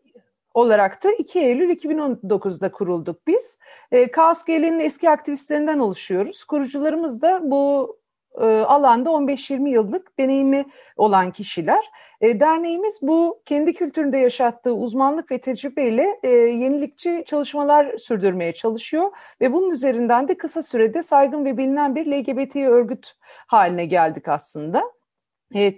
olarak 0.54 1.04
da 1.04 1.12
2 1.12 1.40
Eylül 1.40 1.70
2019'da 1.70 2.72
kurulduk 2.72 3.28
biz. 3.28 3.60
E, 3.92 4.12
Kaos 4.12 4.46
Gele'nin 4.46 4.80
eski 4.80 5.10
aktivistlerinden 5.10 5.80
oluşuyoruz. 5.80 6.44
Kurucularımız 6.44 7.22
da 7.22 7.52
bu 7.52 7.98
e, 8.42 8.46
alanda 8.46 9.10
15-20 9.10 9.70
yıllık 9.70 10.20
deneyimi 10.20 10.66
olan 10.98 11.32
kişiler. 11.32 11.86
E, 12.22 12.40
derneğimiz 12.40 13.00
bu 13.02 13.42
kendi 13.46 13.74
kültüründe 13.74 14.18
yaşattığı 14.18 14.74
uzmanlık 14.74 15.32
ve 15.32 15.38
tecrübeyle 15.38 16.20
e, 16.24 16.30
yenilikçi 16.30 17.24
çalışmalar 17.26 17.98
sürdürmeye 17.98 18.54
çalışıyor 18.54 19.12
ve 19.42 19.54
bunun 19.54 19.70
üzerinden 19.70 20.28
de 20.28 20.38
kısa 20.38 20.64
sürede 20.64 21.04
saygın 21.04 21.46
ve 21.46 21.58
bilinen 21.58 21.96
bir 21.96 22.06
LGBT 22.06 22.56
örgüt 22.56 23.16
haline 23.48 23.86
geldik 23.86 24.28
aslında. 24.28 24.84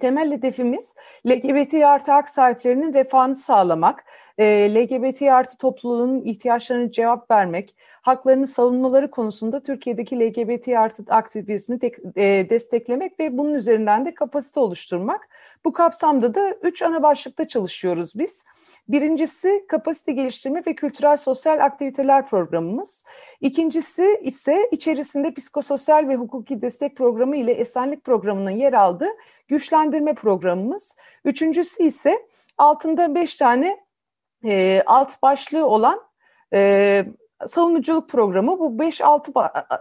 Temel 0.02 0.32
hedefimiz 0.32 0.96
LGBT 1.28 1.74
artı 1.74 2.12
hak 2.12 2.30
sahiplerinin 2.30 2.93
refahını 2.93 3.36
sağlamak, 3.36 4.06
e, 4.38 4.76
LGBT 4.76 5.21
artı 5.21 5.58
topluluğunun 5.58 6.21
ihtiyaçlarına 6.21 6.91
cevap 6.91 7.32
vermek, 7.32 7.76
haklarını 8.02 8.47
savunmaları 8.47 9.12
konusunda 9.12 9.63
Türkiye'deki 9.63 10.19
LGBT 10.19 10.67
artı 10.67 11.04
aktivizmi 11.08 11.80
e, 12.15 12.50
desteklemek 12.50 13.19
ve 13.19 13.38
bunun 13.38 13.54
üzerinden 13.54 14.06
de 14.06 14.13
kapasite 14.13 14.60
oluşturmak. 14.60 15.30
Bu 15.65 15.73
kapsamda 15.73 16.36
da 16.36 16.52
üç 16.62 16.82
ana 16.82 17.04
başlıkta 17.04 17.47
çalışıyoruz 17.47 18.12
biz. 18.15 18.45
Birincisi 18.89 19.65
kapasite 19.67 20.12
geliştirme 20.12 20.63
ve 20.67 20.76
kültürel 20.76 21.17
sosyal 21.17 21.60
aktiviteler 21.60 22.30
programımız. 22.30 23.06
İkincisi 23.41 24.19
ise 24.23 24.69
içerisinde 24.71 25.34
psikososyal 25.34 26.08
ve 26.08 26.15
hukuki 26.15 26.62
destek 26.62 26.95
programı 26.95 27.38
ile 27.38 27.52
esenlik 27.52 28.04
programının 28.04 28.52
yer 28.52 28.73
aldığı 28.73 29.10
güçlendirme 29.47 30.13
programımız. 30.13 30.95
Üçüncüsü 31.26 31.84
ise 31.84 32.28
altında 32.58 33.15
beş 33.15 33.36
tane 33.36 33.87
e, 34.43 34.84
alt 34.86 35.21
başlığı 35.21 35.65
olan 35.65 36.00
e, 36.54 37.06
savunuculuk 37.45 38.10
programı. 38.10 38.60
Bu 38.60 38.80
5 38.80 39.02
6 39.02 39.32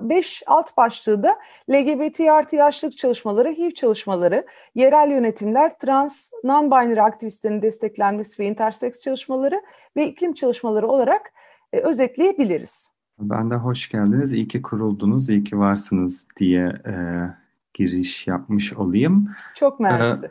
5 0.00 0.42
alt 0.46 0.76
başlığı 0.76 1.22
da 1.22 1.38
LGBT 1.70 2.20
artı 2.20 2.56
yaşlılık 2.56 2.98
çalışmaları, 2.98 3.48
HIV 3.48 3.70
çalışmaları, 3.70 4.46
yerel 4.74 5.10
yönetimler, 5.10 5.78
trans, 5.78 6.32
non-binary 6.44 7.00
aktivistlerin 7.00 7.62
desteklenmesi 7.62 8.42
ve 8.42 8.46
interseks 8.46 9.00
çalışmaları 9.00 9.62
ve 9.96 10.08
iklim 10.08 10.34
çalışmaları 10.34 10.86
olarak 10.86 11.32
e, 11.72 11.80
özetleyebiliriz. 11.80 12.90
Ben 13.18 13.50
de 13.50 13.54
hoş 13.54 13.88
geldiniz. 13.88 14.32
İyi 14.32 14.48
ki 14.48 14.62
kuruldunuz, 14.62 15.30
iyi 15.30 15.44
ki 15.44 15.58
varsınız 15.58 16.28
diye 16.36 16.64
e, 16.66 16.94
giriş 17.74 18.26
yapmış 18.26 18.72
olayım. 18.72 19.28
Çok 19.54 19.80
mersi. 19.80 20.26
E, 20.26 20.30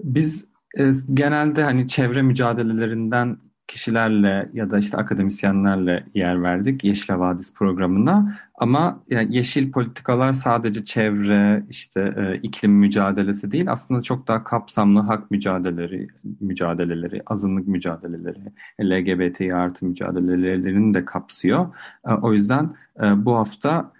biz 0.00 0.48
e, 0.78 0.90
genelde 1.14 1.62
hani 1.62 1.88
çevre 1.88 2.22
mücadelelerinden 2.22 3.38
kişilerle 3.72 4.48
ya 4.52 4.70
da 4.70 4.78
işte 4.78 4.96
akademisyenlerle 4.96 6.04
yer 6.14 6.42
verdik 6.42 6.84
Yeşil 6.84 7.12
Havadis 7.12 7.54
programına. 7.54 8.38
Ama 8.54 9.02
yani 9.08 9.36
yeşil 9.36 9.72
politikalar 9.72 10.32
sadece 10.32 10.84
çevre, 10.84 11.64
işte 11.70 12.14
e, 12.16 12.36
iklim 12.36 12.72
mücadelesi 12.72 13.50
değil, 13.50 13.72
aslında 13.72 14.02
çok 14.02 14.28
daha 14.28 14.44
kapsamlı 14.44 15.00
hak 15.00 15.30
mücadeleleri, 15.30 16.08
mücadeleleri, 16.40 17.22
azınlık 17.26 17.68
mücadeleleri, 17.68 18.38
LGBT 18.80 19.40
artı 19.40 19.86
mücadelelerini 19.86 20.94
de 20.94 21.04
kapsıyor. 21.04 21.66
E, 22.06 22.12
o 22.12 22.32
yüzden 22.32 22.70
e, 23.02 23.24
bu 23.24 23.36
hafta 23.36 23.92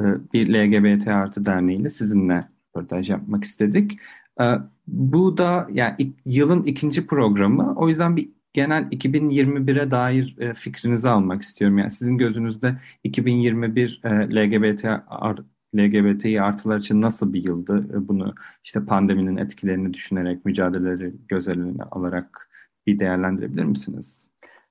e, 0.00 0.02
bir 0.32 0.54
LGBT 0.54 1.08
artı 1.08 1.46
derneğiyle 1.46 1.88
sizinle 1.88 2.44
röportaj 2.68 3.10
yapmak 3.10 3.44
istedik. 3.44 3.98
E, 4.40 4.44
bu 4.86 5.38
da 5.38 5.68
yani 5.72 6.12
yılın 6.26 6.62
ikinci 6.62 7.06
programı. 7.06 7.74
O 7.76 7.88
yüzden 7.88 8.16
bir 8.16 8.37
genel 8.52 8.82
2021'e 8.82 9.90
dair 9.90 10.36
e, 10.38 10.54
fikrinizi 10.54 11.08
almak 11.08 11.42
istiyorum. 11.42 11.78
Yani 11.78 11.90
sizin 11.90 12.18
gözünüzde 12.18 12.74
2021 13.04 14.00
e, 14.04 14.08
LGBT 14.08 14.84
LGBTİ 15.76 16.42
artılar 16.42 16.78
için 16.78 17.02
nasıl 17.02 17.32
bir 17.32 17.48
yıldı? 17.48 17.86
E, 17.94 18.08
bunu 18.08 18.34
işte 18.64 18.84
pandeminin 18.84 19.36
etkilerini 19.36 19.94
düşünerek, 19.94 20.44
mücadeleleri 20.44 21.14
göz 21.28 21.48
önüne 21.48 21.82
alarak 21.82 22.50
bir 22.86 22.98
değerlendirebilir 22.98 23.64
misiniz? 23.64 24.28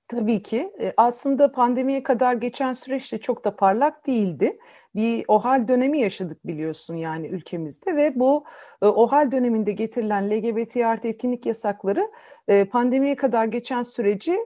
Tabii 0.07 0.43
ki. 0.43 0.71
E, 0.81 0.93
aslında 0.97 1.51
pandemiye 1.51 2.03
kadar 2.03 2.33
geçen 2.33 2.73
süreç 2.73 3.13
de 3.13 3.17
çok 3.17 3.45
da 3.45 3.55
parlak 3.55 4.07
değildi 4.07 4.57
bir 4.97 5.25
OHAL 5.27 5.67
dönemi 5.67 5.99
yaşadık 5.99 6.47
biliyorsun 6.47 6.95
yani 6.95 7.27
ülkemizde 7.27 7.95
ve 7.95 8.19
bu 8.19 8.43
e, 8.81 8.85
OHAL 8.85 9.31
döneminde 9.31 9.71
getirilen 9.71 10.29
LGBT 10.29 10.77
artı 10.77 11.07
etkinlik 11.07 11.45
yasakları 11.45 12.11
e, 12.47 12.65
pandemiye 12.65 13.15
kadar 13.15 13.45
geçen 13.45 13.83
süreci 13.83 14.31
e, 14.31 14.37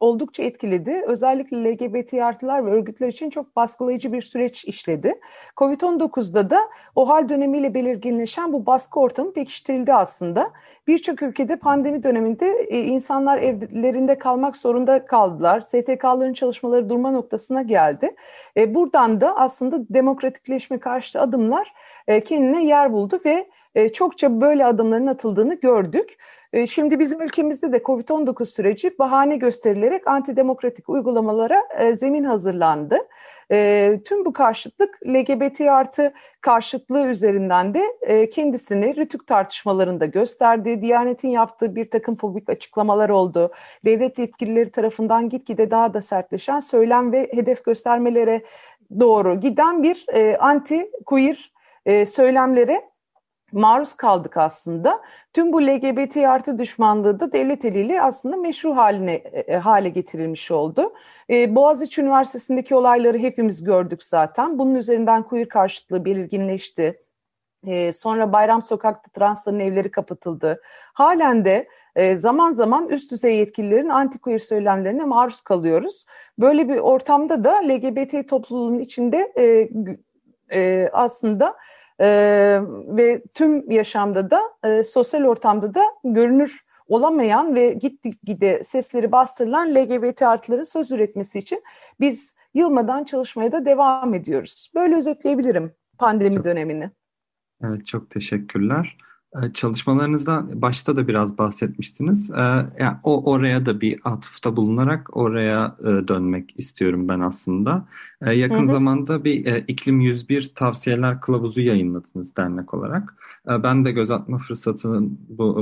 oldukça 0.00 0.42
etkiledi. 0.42 1.02
Özellikle 1.06 1.72
LGBT 1.72 2.14
artılar 2.14 2.66
ve 2.66 2.70
örgütler 2.70 3.08
için 3.08 3.30
çok 3.30 3.56
baskılayıcı 3.56 4.12
bir 4.12 4.22
süreç 4.22 4.64
işledi. 4.64 5.20
Covid-19'da 5.56 6.50
da 6.50 6.60
OHAL 6.94 7.28
dönemiyle 7.28 7.74
belirginleşen 7.74 8.52
bu 8.52 8.66
baskı 8.66 9.00
ortamı 9.00 9.32
pekiştirildi 9.32 9.94
aslında. 9.94 10.52
Birçok 10.86 11.22
ülkede 11.22 11.56
pandemi 11.56 12.02
döneminde 12.02 12.68
insanlar 12.68 13.38
evlerinde 13.38 14.18
kalmak 14.18 14.56
zorunda 14.56 15.04
kaldılar. 15.06 15.60
STK'ların 15.60 16.32
çalışmaları 16.32 16.88
durma 16.88 17.10
noktasına 17.10 17.62
geldi. 17.62 18.14
Buradan 18.56 19.20
da 19.20 19.36
aslında 19.36 19.85
demokratikleşme 19.90 20.78
karşıtı 20.78 21.20
adımlar 21.20 21.72
e, 22.06 22.20
kendine 22.20 22.64
yer 22.64 22.92
buldu 22.92 23.20
ve 23.24 23.46
e, 23.74 23.88
çokça 23.88 24.40
böyle 24.40 24.64
adımların 24.64 25.06
atıldığını 25.06 25.54
gördük. 25.54 26.18
E, 26.52 26.66
şimdi 26.66 26.98
bizim 26.98 27.22
ülkemizde 27.22 27.72
de 27.72 27.76
COVID-19 27.76 28.44
süreci 28.44 28.98
bahane 28.98 29.36
gösterilerek 29.36 30.08
antidemokratik 30.08 30.88
uygulamalara 30.88 31.62
zemin 31.92 32.24
hazırlandı. 32.24 32.98
Tüm 34.04 34.24
bu 34.24 34.32
karşıtlık 34.32 34.98
LGBT 35.08 35.60
artı 35.60 36.12
karşıtlığı 36.40 37.06
üzerinden 37.06 37.74
de 37.74 37.82
kendisini 38.28 38.96
Rütük 38.96 39.26
tartışmalarında 39.26 40.06
gösterdi. 40.06 40.82
Diyanet'in 40.82 41.28
yaptığı 41.28 41.76
bir 41.76 41.90
takım 41.90 42.16
fobik 42.16 42.48
açıklamalar 42.48 43.08
oldu. 43.08 43.52
Devlet 43.84 44.18
yetkilileri 44.18 44.70
tarafından 44.70 45.28
gitgide 45.28 45.70
daha 45.70 45.94
da 45.94 46.02
sertleşen 46.02 46.60
söylem 46.60 47.12
ve 47.12 47.28
hedef 47.32 47.64
göstermelere 47.64 48.42
doğru 49.00 49.40
giden 49.40 49.82
bir 49.82 50.06
e, 50.12 50.36
anti 50.36 50.90
queer 51.06 51.52
e, 51.86 52.06
söylemlere 52.06 52.82
maruz 53.52 53.94
kaldık 53.94 54.36
aslında. 54.36 55.02
Tüm 55.32 55.52
bu 55.52 55.62
LGBT 55.62 56.16
artı 56.16 56.58
düşmanlığı 56.58 57.20
da 57.20 57.32
devlet 57.32 57.64
eliyle 57.64 58.02
aslında 58.02 58.36
meşru 58.36 58.76
haline 58.76 59.14
e, 59.14 59.56
hale 59.56 59.88
getirilmiş 59.88 60.50
oldu. 60.50 60.92
E, 61.30 61.54
Boğaziçi 61.54 62.00
Üniversitesi'ndeki 62.00 62.74
olayları 62.74 63.18
hepimiz 63.18 63.64
gördük 63.64 64.02
zaten. 64.02 64.58
Bunun 64.58 64.74
üzerinden 64.74 65.22
queer 65.22 65.48
karşıtlığı 65.48 66.04
belirginleşti. 66.04 67.02
E, 67.66 67.92
sonra 67.92 68.32
Bayram 68.32 68.62
Sokak'ta 68.62 69.10
transların 69.10 69.60
evleri 69.60 69.90
kapatıldı. 69.90 70.62
Halen 70.94 71.44
de 71.44 71.68
e, 71.96 72.16
zaman 72.16 72.50
zaman 72.50 72.88
üst 72.88 73.12
düzey 73.12 73.36
yetkililerin 73.36 73.88
anti-queer 73.88 74.38
söylemlerine 74.38 75.04
maruz 75.04 75.40
kalıyoruz. 75.40 76.04
Böyle 76.38 76.68
bir 76.68 76.76
ortamda 76.76 77.44
da 77.44 77.52
LGBT 77.52 78.28
topluluğunun 78.28 78.78
içinde 78.78 79.32
e, 79.38 79.68
e, 80.58 80.88
aslında 80.92 81.56
e, 82.00 82.06
ve 82.86 83.22
tüm 83.34 83.70
yaşamda 83.70 84.30
da 84.30 84.40
e, 84.64 84.84
sosyal 84.84 85.24
ortamda 85.24 85.74
da 85.74 85.82
görünür 86.04 86.66
olamayan 86.88 87.54
ve 87.54 87.72
gitgide 87.72 88.64
sesleri 88.64 89.12
bastırılan 89.12 89.74
LGBT 89.74 90.22
artıların 90.22 90.62
söz 90.62 90.92
üretmesi 90.92 91.38
için 91.38 91.62
biz 92.00 92.36
yılmadan 92.54 93.04
çalışmaya 93.04 93.52
da 93.52 93.64
devam 93.64 94.14
ediyoruz. 94.14 94.70
Böyle 94.74 94.96
özetleyebilirim 94.96 95.72
pandemi 95.98 96.36
çok, 96.36 96.44
dönemini. 96.44 96.90
Evet 97.64 97.86
çok 97.86 98.10
teşekkürler. 98.10 98.96
Ee, 99.42 99.52
çalışmalarınızdan 99.52 100.62
başta 100.62 100.96
da 100.96 101.08
biraz 101.08 101.38
bahsetmiştiniz. 101.38 102.30
Ee, 102.30 102.40
yani 102.78 102.96
o 103.02 103.30
oraya 103.32 103.66
da 103.66 103.80
bir 103.80 104.00
atıfta 104.04 104.56
bulunarak 104.56 105.16
oraya 105.16 105.76
e, 105.80 106.08
dönmek 106.08 106.54
istiyorum 106.56 107.08
ben 107.08 107.20
aslında. 107.20 107.88
Ee, 108.22 108.32
yakın 108.32 108.58
hı 108.58 108.62
hı. 108.62 108.66
zamanda 108.66 109.24
bir 109.24 109.46
e, 109.46 109.64
iklim 109.68 110.00
101 110.00 110.52
tavsiyeler 110.54 111.20
kılavuzu 111.20 111.60
yayınladınız 111.60 112.36
dernek 112.36 112.74
olarak. 112.74 113.14
Ben 113.46 113.84
de 113.84 113.92
göz 113.92 114.10
atma 114.10 114.38
fırsatını 114.38 115.08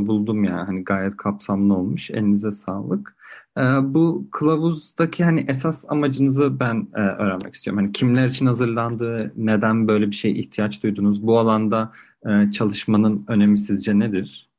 buldum 0.06 0.44
yani 0.44 0.62
hani 0.62 0.84
gayet 0.84 1.16
kapsamlı 1.16 1.74
olmuş. 1.74 2.10
Elinize 2.10 2.52
sağlık. 2.52 3.16
Bu 3.82 4.28
kılavuzdaki 4.32 5.24
hani 5.24 5.44
esas 5.48 5.84
amacınızı 5.88 6.60
ben 6.60 6.88
e, 6.94 7.00
öğrenmek 7.00 7.54
istiyorum. 7.54 7.82
Hani 7.82 7.92
kimler 7.92 8.26
için 8.26 8.46
hazırlandı, 8.46 9.32
neden 9.36 9.88
böyle 9.88 10.10
bir 10.10 10.16
şeye 10.16 10.34
ihtiyaç 10.34 10.82
duydunuz, 10.82 11.26
bu 11.26 11.38
alanda 11.38 11.92
çalışmanın 12.52 13.24
önemi 13.28 13.58
sizce 13.58 13.98
nedir? 13.98 14.50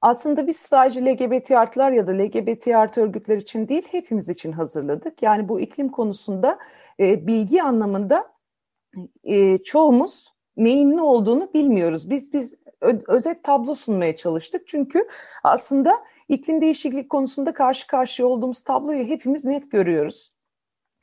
Aslında 0.00 0.46
biz 0.46 0.56
sadece 0.56 1.04
LGBT 1.04 1.50
artılar 1.50 1.92
ya 1.92 2.06
da 2.06 2.12
LGBT 2.12 2.68
artı 2.68 3.00
örgütler 3.00 3.36
için 3.36 3.68
değil 3.68 3.88
hepimiz 3.90 4.28
için 4.28 4.52
hazırladık. 4.52 5.22
Yani 5.22 5.48
bu 5.48 5.60
iklim 5.60 5.88
konusunda 5.88 6.58
e, 7.00 7.26
bilgi 7.26 7.62
anlamında 7.62 8.32
e, 9.24 9.58
çoğumuz 9.58 10.32
neyin 10.56 10.96
ne 10.96 11.00
olduğunu 11.02 11.50
bilmiyoruz. 11.54 12.10
Biz 12.10 12.32
biz 12.32 12.54
özet 13.08 13.44
tablo 13.44 13.74
sunmaya 13.74 14.16
çalıştık. 14.16 14.68
Çünkü 14.68 15.08
aslında 15.44 15.92
iklim 16.28 16.60
değişiklik 16.60 17.10
konusunda 17.10 17.52
karşı 17.52 17.86
karşıya 17.86 18.28
olduğumuz 18.28 18.62
tabloyu 18.62 19.04
hepimiz 19.04 19.44
net 19.44 19.70
görüyoruz. 19.70 20.32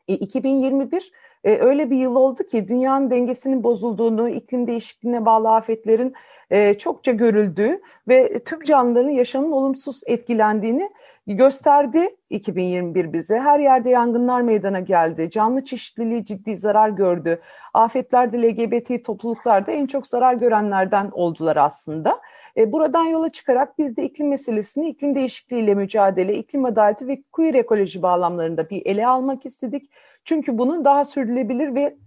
E, 0.08 0.15
2021 0.15 1.12
e, 1.43 1.58
öyle 1.58 1.89
bir 1.89 1.97
yıl 1.97 2.15
oldu 2.15 2.43
ki 2.43 2.67
dünyanın 2.67 3.12
dengesinin 3.12 3.63
bozulduğunu, 3.63 4.29
iklim 4.29 4.67
değişikliğine 4.67 5.25
bağlı 5.25 5.49
afetlerin 5.49 6.13
e, 6.51 6.73
çokça 6.73 7.12
görüldüğü 7.12 7.82
ve 8.08 8.43
tüm 8.43 8.63
canlıların 8.63 9.10
yaşamın 9.10 9.51
olumsuz 9.51 10.01
etkilendiğini 10.06 10.89
gösterdi 11.27 12.15
2021 12.29 13.13
bize. 13.13 13.39
Her 13.39 13.60
yerde 13.60 13.89
yangınlar 13.89 14.41
meydana 14.41 14.79
geldi. 14.79 15.29
Canlı 15.29 15.63
çeşitliliği 15.63 16.25
ciddi 16.25 16.56
zarar 16.56 16.89
gördü. 16.89 17.41
Afetlerde 17.73 18.41
LGBT 18.41 19.06
topluluklarda 19.06 19.71
en 19.71 19.88
çok 19.88 20.08
zarar 20.08 20.34
görenlerden 20.34 21.10
oldular 21.12 21.58
aslında. 21.58 22.19
E, 22.57 22.71
buradan 22.71 23.05
yola 23.05 23.29
çıkarak 23.29 23.77
biz 23.79 23.97
de 23.97 24.03
iklim 24.03 24.29
meselesini 24.29 24.89
iklim 24.89 25.15
değişikliğiyle 25.15 25.73
mücadele, 25.73 26.37
iklim 26.37 26.65
adaleti 26.65 27.07
ve 27.07 27.23
queer 27.31 27.53
ekoloji 27.53 28.01
bağlamlarında 28.01 28.69
bir 28.69 28.85
ele 28.85 29.07
almak 29.07 29.45
istedik. 29.45 29.91
Çünkü 30.25 30.57
bunun 30.57 30.85
daha 30.85 31.05
sürdürülebilir 31.05 31.75
ve 31.75 31.97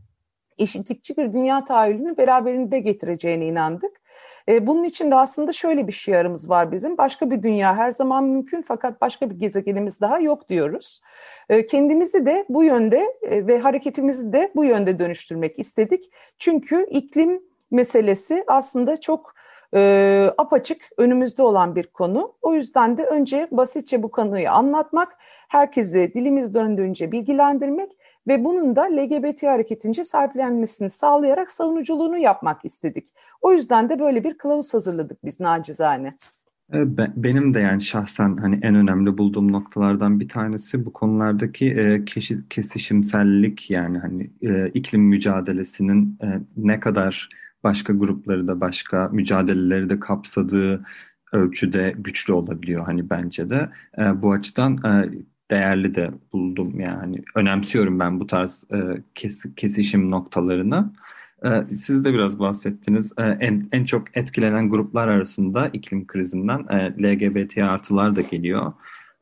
eşitlikçi 0.59 1.16
bir 1.16 1.32
dünya 1.32 1.64
tahayyülünü 1.64 2.16
beraberinde 2.16 2.80
getireceğine 2.80 3.46
inandık. 3.46 4.00
E, 4.48 4.66
bunun 4.66 4.85
için 4.85 5.11
de 5.11 5.14
aslında 5.14 5.52
şöyle 5.52 5.87
bir 5.87 5.92
şiarımız 5.92 6.50
var 6.50 6.72
bizim. 6.72 6.98
Başka 6.98 7.30
bir 7.30 7.42
dünya 7.42 7.76
her 7.76 7.92
zaman 7.92 8.24
mümkün 8.24 8.62
fakat 8.62 9.00
başka 9.00 9.30
bir 9.30 9.35
gezegenimiz 9.35 10.00
daha 10.00 10.18
yok 10.18 10.48
diyoruz. 10.48 11.00
E, 11.48 11.66
kendimizi 11.66 12.26
de 12.26 12.46
bu 12.48 12.64
yönde 12.64 13.06
ve 13.22 13.59
hareketimizi 13.59 14.32
de 14.32 14.52
bu 14.56 14.64
yönde 14.64 14.98
dönüştürmek 14.98 15.59
istedik. 15.59 16.11
Çünkü 16.38 16.87
iklim 16.90 17.42
meselesi 17.70 18.44
aslında 18.46 19.00
çok 19.00 19.36
e, 19.74 20.31
apaçık 20.38 20.83
önümüzde 20.98 21.42
olan 21.42 21.76
bir 21.76 21.87
konu. 21.87 22.33
O 22.42 22.55
yüzden 22.55 22.98
de 22.98 23.05
önce 23.05 23.48
basitçe 23.50 24.02
bu 24.02 24.11
konuyu 24.11 24.50
anlatmak, 24.50 25.16
herkesi 25.48 26.12
dilimiz 26.14 26.55
döndüğünce 26.55 27.12
bilgilendirmek 27.12 27.90
ve 28.29 28.44
bunun 28.44 28.76
da 28.76 28.83
LGBT 28.83 29.42
hareketince 29.42 30.05
sahiplenmesini 30.05 30.90
sağlayarak 30.90 31.52
savunuculuğunu 31.52 32.18
yapmak 32.18 32.64
istedik. 32.64 33.09
O 33.42 33.52
yüzden 33.52 33.88
de 33.88 34.00
böyle 34.00 34.24
bir 34.24 34.38
kılavuz 34.38 34.74
hazırladık 34.74 35.24
biz 35.24 35.40
nacizane. 35.40 36.14
Benim 37.16 37.55
de 37.55 37.61
yani 37.61 37.83
şahsen 37.83 38.37
hani 38.37 38.59
en 38.62 38.74
önemli 38.74 39.18
bulduğum 39.18 39.52
noktalardan 39.52 40.20
bir 40.20 40.29
tanesi 40.29 40.87
bu 40.87 40.92
konulardaki 40.92 41.66
e, 41.66 42.05
kesişimsellik 42.50 43.70
yani 43.70 43.98
hani 43.98 44.31
e, 44.42 44.68
iklim 44.68 45.02
mücadelesinin 45.02 46.18
e, 46.22 46.26
ne 46.57 46.81
kadar 46.81 47.29
başka 47.64 47.92
grupları 47.92 48.49
da 48.49 48.61
başka 48.61 49.09
mücadeleleri 49.09 49.90
de 49.90 50.01
kapsadığı 50.01 50.85
ölçüde 51.33 51.95
güçlü 51.99 52.33
olabiliyor 52.33 52.85
hani 52.85 53.11
bence 53.11 53.51
de. 53.51 53.69
E, 53.99 54.23
bu 54.23 54.33
açıdan 54.33 54.77
e, 54.85 55.11
değerli 55.51 55.95
de 55.95 56.11
buldum 56.33 56.81
yani 56.81 57.23
önemsiyorum 57.35 57.99
ben 58.01 58.21
bu 58.21 58.27
tarz 58.27 58.64
e, 58.73 59.03
kes, 59.14 59.45
kesişim 59.57 60.11
noktalarını. 60.11 60.92
E, 61.45 61.77
siz 61.77 62.05
de 62.05 62.12
biraz 62.12 62.38
bahsettiniz. 62.38 63.12
E, 63.19 63.23
en, 63.23 63.69
en 63.73 63.85
çok 63.85 64.16
etkilenen 64.16 64.71
gruplar 64.71 65.09
arasında 65.09 65.69
iklim 65.69 66.07
krizinden 66.07 66.66
e, 66.71 67.03
LGBT 67.03 67.59
artılar 67.59 68.16
da 68.16 68.21
geliyor. 68.21 68.73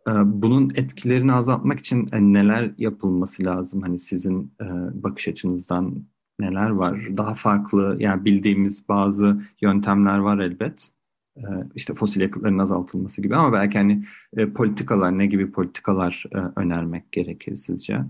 E, 0.08 0.10
bunun 0.24 0.72
etkilerini 0.74 1.32
azaltmak 1.32 1.80
için 1.80 2.08
e, 2.12 2.20
neler 2.20 2.70
yapılması 2.78 3.44
lazım? 3.44 3.82
Hani 3.82 3.98
sizin 3.98 4.52
e, 4.60 4.64
bakış 5.02 5.28
açınızdan 5.28 6.04
neler 6.40 6.70
var? 6.70 7.16
Daha 7.16 7.34
farklı 7.34 7.96
yani 7.98 8.24
bildiğimiz 8.24 8.88
bazı 8.88 9.42
yöntemler 9.60 10.18
var 10.18 10.38
elbet. 10.38 10.88
Ee, 11.36 11.42
işte 11.74 11.94
fosil 11.94 12.20
yakıtların 12.20 12.58
azaltılması 12.58 13.22
gibi 13.22 13.36
ama 13.36 13.52
belki 13.52 13.78
hani 13.78 14.04
e, 14.36 14.46
politikalar 14.52 15.18
ne 15.18 15.26
gibi 15.26 15.52
politikalar 15.52 16.24
e, 16.34 16.38
önermek 16.60 17.12
gerekir 17.12 17.56
sizce? 17.56 18.00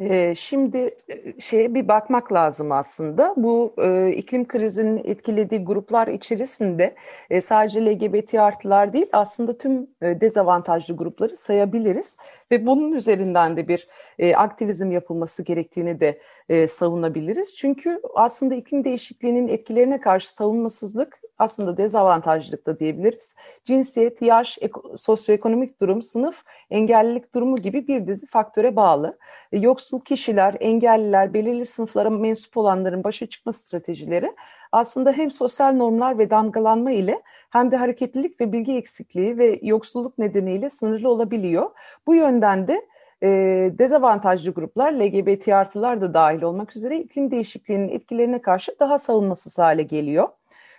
Ee, 0.00 0.34
şimdi 0.36 0.90
e, 1.08 1.40
şeye 1.40 1.74
bir 1.74 1.88
bakmak 1.88 2.32
lazım 2.32 2.72
aslında. 2.72 3.34
Bu 3.36 3.74
e, 3.78 4.12
iklim 4.12 4.48
krizinin 4.48 5.00
etkilediği 5.04 5.64
gruplar 5.64 6.08
içerisinde 6.08 6.94
e, 7.30 7.40
sadece 7.40 7.86
LGBT 7.86 8.34
artılar 8.34 8.92
değil 8.92 9.06
aslında 9.12 9.58
tüm 9.58 9.86
e, 10.02 10.20
dezavantajlı 10.20 10.96
grupları 10.96 11.36
sayabiliriz. 11.36 12.16
Ve 12.50 12.66
bunun 12.66 12.92
üzerinden 12.92 13.56
de 13.56 13.68
bir 13.68 13.88
e, 14.18 14.34
aktivizm 14.34 14.90
yapılması 14.90 15.42
gerektiğini 15.42 16.00
de 16.00 16.20
e, 16.48 16.68
savunabiliriz. 16.68 17.56
Çünkü 17.56 18.00
aslında 18.14 18.54
iklim 18.54 18.84
değişikliğinin 18.84 19.48
etkilerine 19.48 20.00
karşı 20.00 20.34
savunmasızlık 20.34 21.20
aslında 21.42 21.76
dezavantajlılık 21.76 22.66
da 22.66 22.78
diyebiliriz. 22.78 23.36
Cinsiyet, 23.64 24.22
yaş, 24.22 24.58
sosyoekonomik 24.96 25.80
durum, 25.80 26.02
sınıf, 26.02 26.44
engellilik 26.70 27.34
durumu 27.34 27.56
gibi 27.56 27.88
bir 27.88 28.06
dizi 28.06 28.26
faktöre 28.26 28.76
bağlı. 28.76 29.18
E, 29.52 29.58
yoksul 29.58 30.00
kişiler, 30.00 30.56
engelliler, 30.60 31.34
belirli 31.34 31.66
sınıflara 31.66 32.10
mensup 32.10 32.56
olanların 32.56 33.04
başa 33.04 33.26
çıkma 33.26 33.52
stratejileri 33.52 34.32
aslında 34.72 35.12
hem 35.12 35.30
sosyal 35.30 35.72
normlar 35.72 36.18
ve 36.18 36.30
damgalanma 36.30 36.90
ile 36.90 37.22
hem 37.50 37.70
de 37.70 37.76
hareketlilik 37.76 38.40
ve 38.40 38.52
bilgi 38.52 38.76
eksikliği 38.76 39.38
ve 39.38 39.58
yoksulluk 39.62 40.18
nedeniyle 40.18 40.70
sınırlı 40.70 41.08
olabiliyor. 41.08 41.70
Bu 42.06 42.14
yönden 42.14 42.68
de 42.68 42.86
e, 43.22 43.28
dezavantajlı 43.78 44.50
gruplar, 44.50 44.92
LGBT 44.92 45.48
artılar 45.48 46.00
da 46.00 46.14
dahil 46.14 46.42
olmak 46.42 46.76
üzere 46.76 46.98
iklim 46.98 47.30
değişikliğinin 47.30 47.88
etkilerine 47.88 48.42
karşı 48.42 48.76
daha 48.80 48.98
savunmasız 48.98 49.58
hale 49.58 49.82
geliyor 49.82 50.28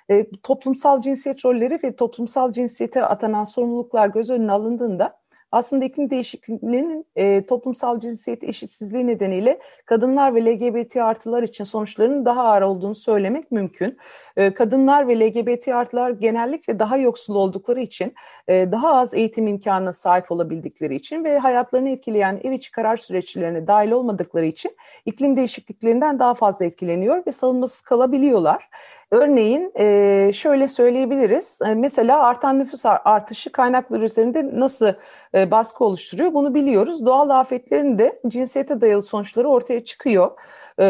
e, 0.10 0.26
toplumsal 0.44 1.02
cinsiyet 1.02 1.46
rolleri 1.46 1.80
ve 1.84 1.96
toplumsal 1.96 2.52
cinsiyete 2.52 3.06
atanan 3.06 3.44
sorumluluklar 3.44 4.08
göz 4.08 4.30
önüne 4.30 4.52
alındığında 4.52 5.24
aslında 5.54 5.86
iklim 5.86 6.10
değişikliğinin 6.10 7.06
e, 7.16 7.46
toplumsal 7.46 8.00
cinsiyet 8.00 8.44
eşitsizliği 8.44 9.08
nedeniyle 9.08 9.60
kadınlar 9.86 10.36
ve 10.36 10.46
LGBT 10.46 10.98
artılar 10.98 11.44
için 11.44 11.64
sonuçlarının 11.64 12.26
daha 12.26 12.44
ağır 12.44 12.62
olduğunu 12.62 12.96
söylemek 12.96 13.52
mümkün. 13.52 13.98
E, 14.38 14.54
kadınlar 14.54 15.08
ve 15.08 15.20
LGBT 15.20 15.68
artılar 15.68 16.10
genellikle 16.10 16.80
daha 16.80 16.98
yoksul 16.98 17.36
oldukları 17.36 17.82
için, 17.82 18.14
e, 18.48 18.72
daha 18.72 18.96
az 18.96 19.14
eğitim 19.14 19.48
imkanına 19.48 19.94
sahip 19.94 20.32
olabildikleri 20.32 20.96
için 20.96 21.24
ve 21.24 21.40
hayatlarını 21.40 21.90
etkileyen 21.90 22.40
ev 22.44 22.52
içi 22.52 22.72
karar 22.72 22.98
süreçlerine 22.98 23.68
dahil 23.68 23.92
olmadıkları 23.92 24.46
için 24.46 24.72
iklim 25.06 25.38
değişikliklerinden 25.38 26.20
daha 26.20 26.34
fazla 26.34 26.66
etkileniyor 26.66 27.26
ve 27.28 27.32
savunmasız 27.32 27.82
kalabiliyorlar. 27.82 28.70
Örneğin 29.14 29.72
e, 29.76 30.32
şöyle 30.34 30.68
söyleyebiliriz. 30.68 31.60
E, 31.66 31.76
mesela 31.76 32.24
artan 32.24 32.60
nüfus 32.60 32.86
artışı 32.86 33.52
kaynaklar 33.52 34.02
üzerinde 34.02 34.60
nasıl 34.60 34.94
e, 35.36 35.52
baskı 35.52 35.86
oluşturuyor 35.86 36.34
bunu 36.34 36.54
biliyoruz. 36.54 37.06
Doğal 37.06 37.30
afetlerin 37.30 38.00
de 38.00 38.20
cinsiyete 38.28 38.82
dayalı 38.82 39.02
sonuçları 39.02 39.48
ortaya 39.48 39.86
çıkıyor. 39.86 40.32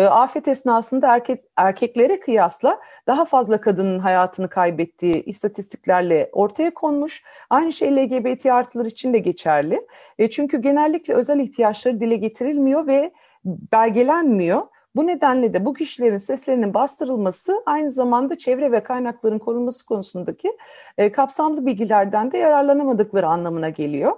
Afet 0.09 0.47
esnasında 0.47 1.13
erkek, 1.15 1.43
erkeklere 1.57 2.19
kıyasla 2.19 2.79
daha 3.07 3.25
fazla 3.25 3.61
kadının 3.61 3.99
hayatını 3.99 4.49
kaybettiği 4.49 5.23
istatistiklerle 5.23 6.29
ortaya 6.31 6.73
konmuş. 6.73 7.23
Aynı 7.49 7.73
şey 7.73 7.95
LGBT 7.95 8.45
artılar 8.45 8.85
için 8.85 9.13
de 9.13 9.19
geçerli. 9.19 9.87
Çünkü 10.31 10.61
genellikle 10.61 11.13
özel 11.13 11.39
ihtiyaçları 11.39 11.99
dile 11.99 12.15
getirilmiyor 12.15 12.87
ve 12.87 13.11
belgelenmiyor. 13.45 14.61
Bu 14.95 15.07
nedenle 15.07 15.53
de 15.53 15.65
bu 15.65 15.73
kişilerin 15.73 16.17
seslerinin 16.17 16.73
bastırılması 16.73 17.63
aynı 17.65 17.91
zamanda 17.91 18.37
çevre 18.37 18.71
ve 18.71 18.83
kaynakların 18.83 19.39
korunması 19.39 19.85
konusundaki 19.85 20.57
e, 20.97 21.11
kapsamlı 21.11 21.65
bilgilerden 21.65 22.31
de 22.31 22.37
yararlanamadıkları 22.37 23.27
anlamına 23.27 23.69
geliyor. 23.69 24.17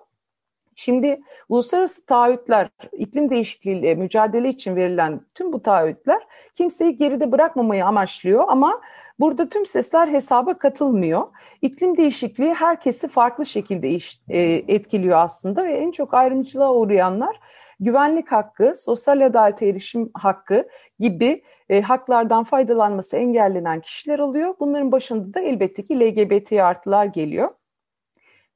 Şimdi 0.75 1.21
uluslararası 1.49 2.05
taahhütler, 2.05 2.69
iklim 2.91 3.29
değişikliğiyle 3.29 3.95
mücadele 3.95 4.49
için 4.49 4.75
verilen 4.75 5.21
tüm 5.35 5.53
bu 5.53 5.61
taahhütler 5.61 6.21
kimseyi 6.55 6.97
geride 6.97 7.31
bırakmamayı 7.31 7.85
amaçlıyor 7.85 8.43
ama 8.47 8.81
burada 9.19 9.49
tüm 9.49 9.65
sesler 9.65 10.07
hesaba 10.07 10.57
katılmıyor. 10.57 11.27
İklim 11.61 11.97
değişikliği 11.97 12.53
herkesi 12.53 13.07
farklı 13.07 13.45
şekilde 13.45 13.99
e, 14.29 14.41
etkiliyor 14.67 15.17
aslında 15.19 15.63
ve 15.63 15.77
en 15.77 15.91
çok 15.91 16.13
ayrımcılığa 16.13 16.73
uğrayanlar 16.73 17.39
güvenlik 17.79 18.31
hakkı, 18.31 18.73
sosyal 18.75 19.25
adalete 19.25 19.67
erişim 19.67 20.11
hakkı 20.13 20.67
gibi 20.99 21.43
e, 21.69 21.81
haklardan 21.81 22.43
faydalanması 22.43 23.17
engellenen 23.17 23.81
kişiler 23.81 24.19
oluyor. 24.19 24.55
Bunların 24.59 24.91
başında 24.91 25.33
da 25.33 25.39
elbette 25.39 25.83
ki 25.83 25.99
LGBT 25.99 26.51
artılar 26.51 27.05
geliyor. 27.05 27.49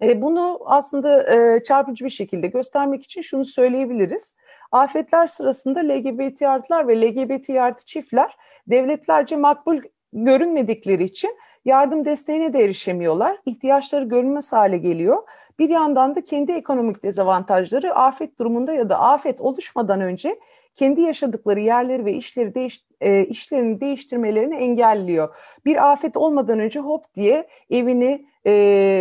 E, 0.01 0.21
bunu 0.21 0.59
aslında 0.65 1.33
e, 1.35 1.63
çarpıcı 1.63 2.05
bir 2.05 2.09
şekilde 2.09 2.47
göstermek 2.47 3.03
için 3.03 3.21
şunu 3.21 3.45
söyleyebiliriz. 3.45 4.37
Afetler 4.71 5.27
sırasında 5.27 5.79
LGBT 5.79 6.41
artılar 6.41 6.87
ve 6.87 7.01
LGBT 7.01 7.49
artı 7.49 7.85
çiftler 7.85 8.37
devletlerce 8.67 9.35
makbul 9.35 9.81
görünmedikleri 10.13 11.03
için 11.03 11.37
yardım 11.65 12.05
desteğine 12.05 12.53
de 12.53 12.63
erişemiyorlar. 12.63 13.37
İhtiyaçları 13.45 14.05
görünmez 14.05 14.53
hale 14.53 14.77
geliyor 14.77 15.23
bir 15.59 15.69
yandan 15.69 16.15
da 16.15 16.23
kendi 16.23 16.51
ekonomik 16.51 17.03
dezavantajları 17.03 17.95
afet 17.95 18.39
durumunda 18.39 18.73
ya 18.73 18.89
da 18.89 18.99
afet 18.99 19.41
oluşmadan 19.41 20.01
önce 20.01 20.39
kendi 20.75 21.01
yaşadıkları 21.01 21.59
yerleri 21.59 22.05
ve 22.05 22.13
işleri 22.13 22.55
değiş, 22.55 22.83
e, 23.01 23.25
işlerini 23.25 23.81
değiştirmelerini 23.81 24.55
engelliyor. 24.55 25.35
Bir 25.65 25.91
afet 25.91 26.17
olmadan 26.17 26.59
önce 26.59 26.79
hop 26.79 27.15
diye 27.15 27.47
evini 27.69 28.25
e, 28.45 28.51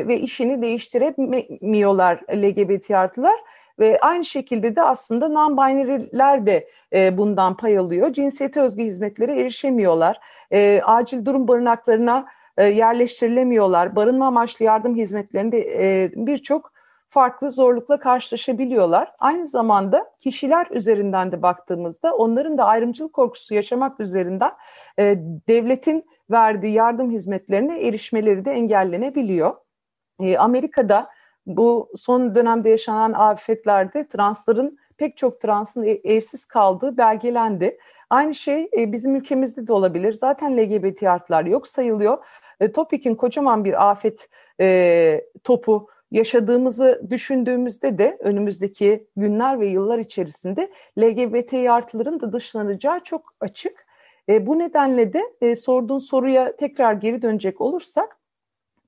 ve 0.09 0.21
işini 0.21 0.63
değiştiremiyorlar 0.63 2.21
LGBT 2.37 2.91
artılar. 2.91 3.35
Ve 3.79 4.01
aynı 4.01 4.25
şekilde 4.25 4.77
de 4.77 4.83
aslında 4.83 5.27
non-binary'ler 5.27 6.47
de 6.47 6.69
e, 6.93 7.19
bundan 7.19 7.57
pay 7.57 7.79
alıyor. 7.79 8.13
Cinsiyete 8.13 8.61
özgü 8.61 8.85
hizmetlere 8.85 9.41
erişemiyorlar. 9.41 10.21
E, 10.53 10.81
acil 10.85 11.25
durum 11.25 11.49
barınaklarına 11.49 12.27
yerleştirilemiyorlar. 12.65 13.97
Barınma 13.97 14.27
amaçlı 14.27 14.65
yardım 14.65 14.97
hizmetlerinde 14.97 15.59
e, 15.59 16.11
birçok 16.15 16.73
farklı 17.09 17.53
zorlukla 17.53 18.01
karşılaşabiliyorlar. 18.01 19.13
Aynı 19.19 19.47
zamanda 19.47 20.11
kişiler 20.19 20.67
üzerinden 20.71 21.33
de 21.33 21.43
baktığımızda 21.43 22.15
onların 22.15 22.59
da 22.59 22.65
ayrımcılık 22.65 23.13
korkusu 23.13 23.55
yaşamak 23.55 24.01
üzerinden 24.01 24.53
e, 24.99 25.19
devletin 25.49 26.05
verdiği 26.31 26.73
yardım 26.73 27.11
hizmetlerine 27.11 27.87
erişmeleri 27.87 28.45
de 28.45 28.51
engellenebiliyor. 28.51 29.55
Amerika'da 30.39 31.11
bu 31.47 31.89
son 31.97 32.35
dönemde 32.35 32.71
yaşanan 32.71 33.13
afetlerde 33.13 34.09
transların 34.09 34.79
pek 34.97 35.17
çok 35.17 35.41
transın 35.41 36.01
evsiz 36.05 36.47
kaldığı 36.47 36.97
belgelendi. 36.97 37.79
Aynı 38.11 38.35
şey 38.35 38.71
bizim 38.77 39.17
ülkemizde 39.17 39.67
de 39.67 39.73
olabilir. 39.73 40.13
Zaten 40.13 40.57
LGBT 40.57 41.03
artılar 41.03 41.45
yok 41.45 41.69
sayılıyor 41.69 42.19
e, 42.61 42.73
Topik'in 42.73 43.15
kocaman 43.15 43.65
bir 43.65 43.91
afet 43.91 44.29
e, 44.61 45.21
topu 45.45 45.89
yaşadığımızı 46.11 47.03
düşündüğümüzde 47.11 47.99
de 47.99 48.17
önümüzdeki 48.21 49.07
günler 49.17 49.61
ve 49.61 49.69
yıllar 49.69 49.99
içerisinde 49.99 50.71
LGBT 50.99 51.53
artıların 51.53 52.21
da 52.21 52.33
dışlanacağı 52.33 53.01
çok 53.01 53.35
açık. 53.41 53.87
E, 54.29 54.47
bu 54.47 54.59
nedenle 54.59 55.13
de 55.13 55.23
e, 55.41 55.57
sorduğun 55.57 55.99
soruya 55.99 56.57
tekrar 56.57 56.93
geri 56.93 57.23
dönecek 57.23 57.61
olursak 57.61 58.19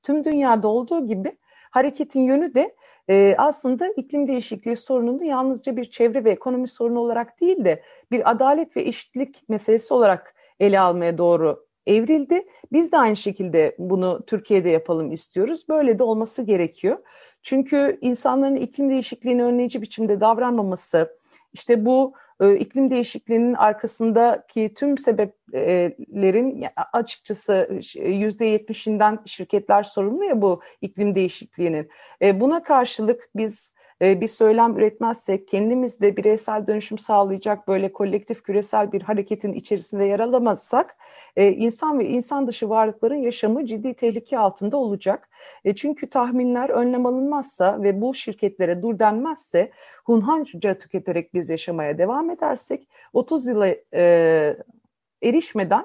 tüm 0.02 0.24
dünyada 0.24 0.68
olduğu 0.68 1.06
gibi 1.06 1.36
hareketin 1.70 2.20
yönü 2.20 2.54
de 2.54 2.74
e, 3.08 3.34
aslında 3.38 3.88
iklim 3.88 4.28
değişikliği 4.28 4.76
sorununu 4.76 5.24
yalnızca 5.24 5.76
bir 5.76 5.84
çevre 5.84 6.24
ve 6.24 6.30
ekonomi 6.30 6.68
sorunu 6.68 7.00
olarak 7.00 7.40
değil 7.40 7.64
de 7.64 7.82
bir 8.10 8.30
adalet 8.30 8.76
ve 8.76 8.82
eşitlik 8.82 9.48
meselesi 9.48 9.94
olarak 9.94 10.34
ele 10.60 10.80
almaya 10.80 11.18
doğru 11.18 11.69
evrildi. 11.86 12.46
Biz 12.72 12.92
de 12.92 12.98
aynı 12.98 13.16
şekilde 13.16 13.76
bunu 13.78 14.24
Türkiye'de 14.26 14.70
yapalım 14.70 15.12
istiyoruz. 15.12 15.68
Böyle 15.68 15.98
de 15.98 16.02
olması 16.02 16.42
gerekiyor. 16.42 16.98
Çünkü 17.42 17.98
insanların 18.00 18.56
iklim 18.56 18.90
değişikliğini 18.90 19.44
önleyici 19.44 19.82
biçimde 19.82 20.20
davranmaması, 20.20 21.16
işte 21.52 21.86
bu 21.86 22.14
e, 22.40 22.56
iklim 22.56 22.90
değişikliğinin 22.90 23.54
arkasındaki 23.54 24.74
tüm 24.74 24.98
sebeplerin 24.98 26.64
açıkçası 26.92 27.80
yüzde 27.94 28.44
yetmişinden 28.44 29.18
şirketler 29.26 29.82
sorumlu 29.82 30.24
ya 30.24 30.42
bu 30.42 30.60
iklim 30.80 31.14
değişikliğinin. 31.14 31.88
E, 32.22 32.40
buna 32.40 32.62
karşılık 32.62 33.30
biz 33.36 33.74
bir 34.00 34.28
söylem 34.28 34.76
üretmezsek, 34.76 35.48
kendimiz 35.48 36.00
de 36.00 36.16
bireysel 36.16 36.66
dönüşüm 36.66 36.98
sağlayacak 36.98 37.68
böyle 37.68 37.92
kolektif 37.92 38.42
küresel 38.42 38.92
bir 38.92 39.02
hareketin 39.02 39.52
içerisinde 39.52 40.04
yer 40.04 40.20
alamazsak, 40.20 40.96
e, 41.36 41.52
insan 41.52 41.98
ve 41.98 42.08
insan 42.08 42.46
dışı 42.46 42.68
varlıkların 42.68 43.14
yaşamı 43.14 43.66
ciddi 43.66 43.94
tehlike 43.94 44.38
altında 44.38 44.76
olacak. 44.76 45.28
E, 45.64 45.74
çünkü 45.74 46.10
tahminler 46.10 46.68
önlem 46.68 47.06
alınmazsa 47.06 47.82
ve 47.82 48.00
bu 48.00 48.14
şirketlere 48.14 48.82
dur 48.82 48.98
denmezse, 48.98 49.70
hunharca 50.04 50.78
tüketerek 50.78 51.34
biz 51.34 51.50
yaşamaya 51.50 51.98
devam 51.98 52.30
edersek, 52.30 52.88
30 53.12 53.48
yıla 53.48 53.74
erişmeden 55.22 55.84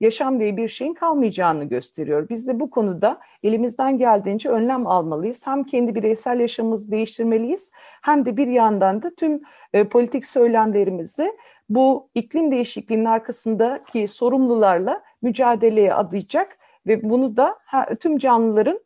yaşam 0.00 0.40
diye 0.40 0.56
bir 0.56 0.68
şeyin 0.68 0.94
kalmayacağını 0.94 1.64
gösteriyor. 1.64 2.28
Biz 2.28 2.48
de 2.48 2.60
bu 2.60 2.70
konuda 2.70 3.20
elimizden 3.42 3.98
geldiğince 3.98 4.48
önlem 4.48 4.86
almalıyız. 4.86 5.46
Hem 5.46 5.64
kendi 5.64 5.94
bireysel 5.94 6.40
yaşamımızı 6.40 6.90
değiştirmeliyiz 6.90 7.72
hem 8.02 8.24
de 8.24 8.36
bir 8.36 8.46
yandan 8.46 9.02
da 9.02 9.14
tüm 9.14 9.42
e, 9.72 9.88
politik 9.88 10.26
söylemlerimizi 10.26 11.32
bu 11.68 12.10
iklim 12.14 12.50
değişikliğinin 12.50 13.04
arkasındaki 13.04 14.08
sorumlularla 14.08 15.02
mücadeleye 15.22 15.94
adayacak 15.94 16.58
ve 16.86 17.10
bunu 17.10 17.36
da 17.36 17.58
tüm 18.00 18.18
canlıların 18.18 18.80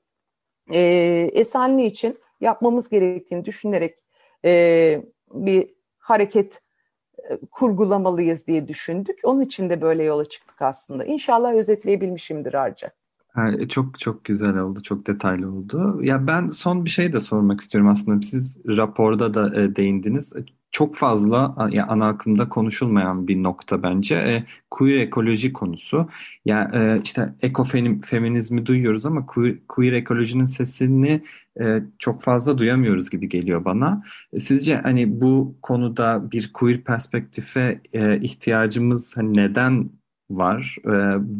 e, 0.72 0.80
esenliği 1.32 1.90
için 1.90 2.18
yapmamız 2.40 2.88
gerektiğini 2.88 3.44
düşünerek 3.44 3.98
e, 4.44 5.02
bir 5.32 5.74
hareket 5.98 6.60
kurgulamalıyız 7.50 8.46
diye 8.46 8.68
düşündük. 8.68 9.18
Onun 9.24 9.40
için 9.40 9.70
de 9.70 9.80
böyle 9.80 10.02
yola 10.02 10.24
çıktık 10.24 10.62
aslında. 10.62 11.04
İnşallah 11.04 11.54
özetleyebilmişimdir 11.54 12.54
Arca. 12.54 12.90
Çok 13.68 14.00
çok 14.00 14.24
güzel 14.24 14.56
oldu, 14.58 14.82
çok 14.82 15.06
detaylı 15.06 15.52
oldu. 15.52 16.00
Ya 16.02 16.26
ben 16.26 16.48
son 16.48 16.84
bir 16.84 16.90
şey 16.90 17.12
de 17.12 17.20
sormak 17.20 17.60
istiyorum 17.60 17.90
aslında. 17.90 18.22
Siz 18.22 18.56
raporda 18.66 19.34
da 19.34 19.60
e, 19.60 19.76
değindiniz 19.76 20.32
çok 20.72 20.96
fazla 20.96 21.54
yani 21.70 21.82
ana 21.82 22.08
akımda 22.08 22.48
konuşulmayan 22.48 23.28
bir 23.28 23.42
nokta 23.42 23.82
bence. 23.82 24.16
E, 24.16 24.44
queer 24.70 24.96
ekoloji 24.96 25.52
konusu. 25.52 26.08
Yani 26.44 26.76
e, 26.76 27.00
işte 27.04 27.34
ekofeminizmi 27.40 28.66
duyuyoruz 28.66 29.06
ama 29.06 29.26
queer, 29.26 29.56
queer 29.68 29.92
ekolojinin 29.92 30.44
sesini 30.44 31.22
e, 31.60 31.82
çok 31.98 32.22
fazla 32.22 32.58
duyamıyoruz 32.58 33.10
gibi 33.10 33.28
geliyor 33.28 33.64
bana. 33.64 34.02
E, 34.32 34.40
sizce 34.40 34.76
hani 34.76 35.20
bu 35.20 35.54
konuda 35.62 36.30
bir 36.30 36.52
queer 36.52 36.80
perspektife 36.80 37.80
e, 37.92 38.20
ihtiyacımız 38.20 39.16
hani 39.16 39.36
neden 39.36 39.90
var 40.30 40.76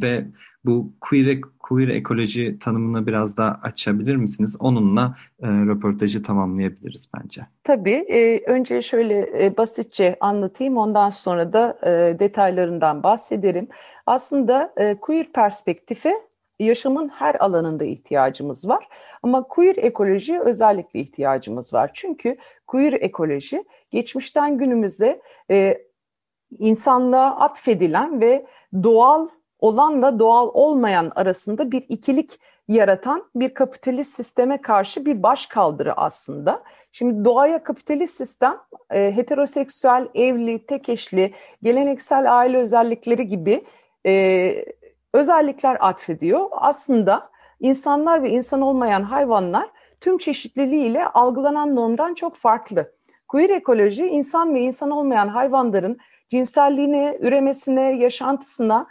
ve 0.02 0.26
bu 0.64 0.92
queer, 1.00 1.40
queer 1.58 1.88
ekoloji 1.88 2.58
tanımını 2.58 3.06
biraz 3.06 3.36
daha 3.36 3.60
açabilir 3.62 4.16
misiniz? 4.16 4.56
Onunla 4.60 5.16
röportajı 5.42 6.22
tamamlayabiliriz 6.22 7.08
bence. 7.16 7.46
Tabii. 7.64 8.04
Önce 8.46 8.82
şöyle 8.82 9.26
basitçe 9.56 10.16
anlatayım. 10.20 10.76
Ondan 10.76 11.10
sonra 11.10 11.52
da 11.52 11.78
detaylarından 12.18 13.02
bahsederim. 13.02 13.68
Aslında 14.06 14.74
queer 15.00 15.32
perspektife 15.32 16.12
yaşamın 16.64 17.08
her 17.08 17.34
alanında 17.40 17.84
ihtiyacımız 17.84 18.68
var. 18.68 18.88
Ama 19.22 19.42
queer 19.42 19.76
ekoloji 19.76 20.40
özellikle 20.40 21.00
ihtiyacımız 21.00 21.74
var. 21.74 21.90
Çünkü 21.94 22.36
queer 22.66 22.92
ekoloji 22.92 23.64
geçmişten 23.90 24.58
günümüze 24.58 25.20
e, 25.50 25.78
insanlığa 26.58 27.36
atfedilen 27.36 28.20
ve 28.20 28.46
doğal 28.82 29.28
olanla 29.58 30.18
doğal 30.18 30.50
olmayan 30.54 31.12
arasında 31.14 31.72
bir 31.72 31.84
ikilik 31.88 32.40
yaratan 32.68 33.24
bir 33.34 33.54
kapitalist 33.54 34.12
sisteme 34.12 34.62
karşı 34.62 35.06
bir 35.06 35.22
baş 35.22 35.46
kaldırı 35.46 35.92
aslında. 35.94 36.62
Şimdi 36.92 37.24
doğaya 37.24 37.62
kapitalist 37.62 38.14
sistem 38.14 38.56
e, 38.90 39.16
heteroseksüel, 39.16 40.08
evli, 40.14 40.66
tek 40.66 40.88
eşli, 40.88 41.34
geleneksel 41.62 42.38
aile 42.38 42.58
özellikleri 42.58 43.28
gibi 43.28 43.64
e, 44.06 44.12
özellikler 45.14 45.76
atfediyor. 45.80 46.48
Aslında 46.52 47.30
insanlar 47.60 48.22
ve 48.22 48.30
insan 48.30 48.60
olmayan 48.60 49.02
hayvanlar 49.02 49.70
tüm 50.00 50.18
çeşitliliğiyle 50.18 51.06
algılanan 51.06 51.76
normdan 51.76 52.14
çok 52.14 52.36
farklı. 52.36 52.92
Queer 53.28 53.50
ekoloji 53.50 54.06
insan 54.06 54.54
ve 54.54 54.60
insan 54.60 54.90
olmayan 54.90 55.28
hayvanların 55.28 55.98
cinselliğine, 56.30 57.18
üremesine, 57.20 57.92
yaşantısına 57.92 58.86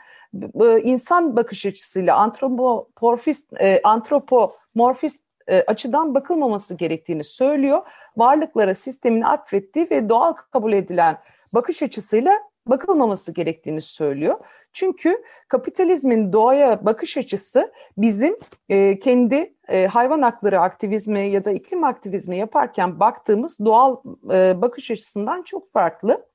insan 0.83 1.35
bakış 1.35 1.65
açısıyla 1.65 2.15
antropomorfist, 2.15 3.61
e, 3.61 3.81
antropomorfist 3.83 5.23
e, 5.47 5.61
açıdan 5.61 6.15
bakılmaması 6.15 6.73
gerektiğini 6.73 7.23
söylüyor. 7.23 7.81
Varlıklara 8.17 8.75
sistemin 8.75 9.21
atfettiği 9.21 9.87
ve 9.91 10.09
doğal 10.09 10.33
kabul 10.33 10.73
edilen 10.73 11.17
bakış 11.53 11.83
açısıyla 11.83 12.33
bakılmaması 12.67 13.31
gerektiğini 13.31 13.81
söylüyor. 13.81 14.35
Çünkü 14.73 15.23
kapitalizmin 15.47 16.33
doğaya 16.33 16.85
bakış 16.85 17.17
açısı 17.17 17.71
bizim 17.97 18.37
e, 18.69 18.99
kendi 18.99 19.53
e, 19.67 19.87
hayvan 19.87 20.21
hakları 20.21 20.59
aktivizmi 20.59 21.19
ya 21.19 21.45
da 21.45 21.51
iklim 21.51 21.83
aktivizmi 21.83 22.37
yaparken 22.37 22.99
baktığımız 22.99 23.59
doğal 23.59 23.97
e, 24.33 24.61
bakış 24.61 24.91
açısından 24.91 25.41
çok 25.41 25.71
farklı. 25.71 26.25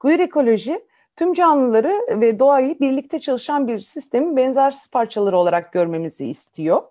Queer 0.00 0.18
ekoloji 0.18 0.84
tüm 1.16 1.34
canlıları 1.34 2.20
ve 2.20 2.38
doğayı 2.38 2.80
birlikte 2.80 3.20
çalışan 3.20 3.68
bir 3.68 3.80
sistemin 3.80 4.36
benzersiz 4.36 4.90
parçaları 4.90 5.38
olarak 5.38 5.72
görmemizi 5.72 6.24
istiyor. 6.24 6.82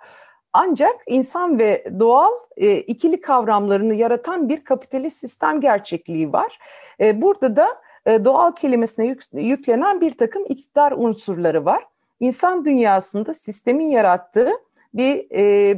Ancak 0.53 0.95
insan 1.07 1.59
ve 1.59 1.85
doğal 1.99 2.31
e, 2.57 2.77
ikili 2.77 3.21
kavramlarını 3.21 3.95
yaratan 3.95 4.49
bir 4.49 4.63
kapitalist 4.63 5.17
sistem 5.17 5.61
gerçekliği 5.61 6.33
var. 6.33 6.59
E, 6.99 7.21
burada 7.21 7.55
da 7.55 7.67
e, 8.05 8.25
doğal 8.25 8.51
kelimesine 8.51 9.05
yük, 9.05 9.23
yüklenen 9.33 10.01
bir 10.01 10.17
takım 10.17 10.45
iktidar 10.49 10.91
unsurları 10.91 11.65
var. 11.65 11.83
İnsan 12.19 12.65
dünyasında 12.65 13.33
sistemin 13.33 13.87
yarattığı 13.87 14.51
bir 14.93 15.31
e, 15.31 15.77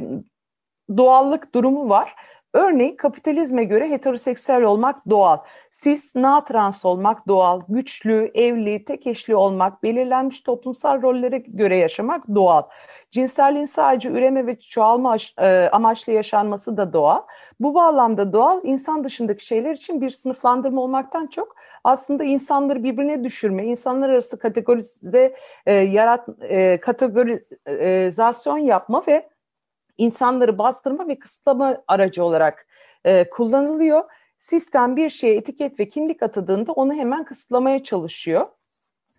doğallık 0.96 1.54
durumu 1.54 1.88
var 1.88 2.14
Örneğin 2.52 2.96
kapitalizme 2.96 3.64
göre 3.64 3.90
heteroseksüel 3.90 4.62
olmak 4.62 5.10
doğal, 5.10 5.38
cis, 5.82 6.16
na 6.16 6.44
trans 6.44 6.84
olmak 6.84 7.28
doğal, 7.28 7.60
güçlü, 7.68 8.30
evli, 8.34 8.84
tek 8.84 9.06
eşli 9.06 9.36
olmak, 9.36 9.82
belirlenmiş 9.82 10.40
toplumsal 10.40 11.02
rollere 11.02 11.38
göre 11.38 11.76
yaşamak 11.76 12.28
doğal. 12.34 12.62
Cinselliğin 13.10 13.64
sadece 13.64 14.08
üreme 14.08 14.46
ve 14.46 14.58
çoğalma 14.60 15.16
e, 15.38 15.68
amaçlı 15.72 16.12
yaşanması 16.12 16.76
da 16.76 16.92
doğal. 16.92 17.22
Bu 17.60 17.74
bağlamda 17.74 18.32
doğal, 18.32 18.60
insan 18.64 19.04
dışındaki 19.04 19.46
şeyler 19.46 19.72
için 19.72 20.00
bir 20.00 20.10
sınıflandırma 20.10 20.82
olmaktan 20.82 21.26
çok 21.26 21.56
aslında 21.84 22.24
insanları 22.24 22.84
birbirine 22.84 23.24
düşürme, 23.24 23.66
insanlar 23.66 24.10
arası 24.10 24.38
kategorize 24.38 25.34
e, 25.66 25.72
yarat, 25.72 26.28
e, 26.42 26.80
kategorizasyon 26.80 28.58
yapma 28.58 29.04
ve 29.08 29.28
insanları 29.98 30.58
bastırma 30.58 31.08
ve 31.08 31.18
kısıtlama 31.18 31.82
aracı 31.88 32.24
olarak 32.24 32.66
e, 33.04 33.30
kullanılıyor. 33.30 34.04
Sistem 34.38 34.96
bir 34.96 35.08
şeye 35.10 35.34
etiket 35.34 35.80
ve 35.80 35.88
kimlik 35.88 36.22
atadığında 36.22 36.72
onu 36.72 36.94
hemen 36.94 37.24
kısıtlamaya 37.24 37.84
çalışıyor. 37.84 38.46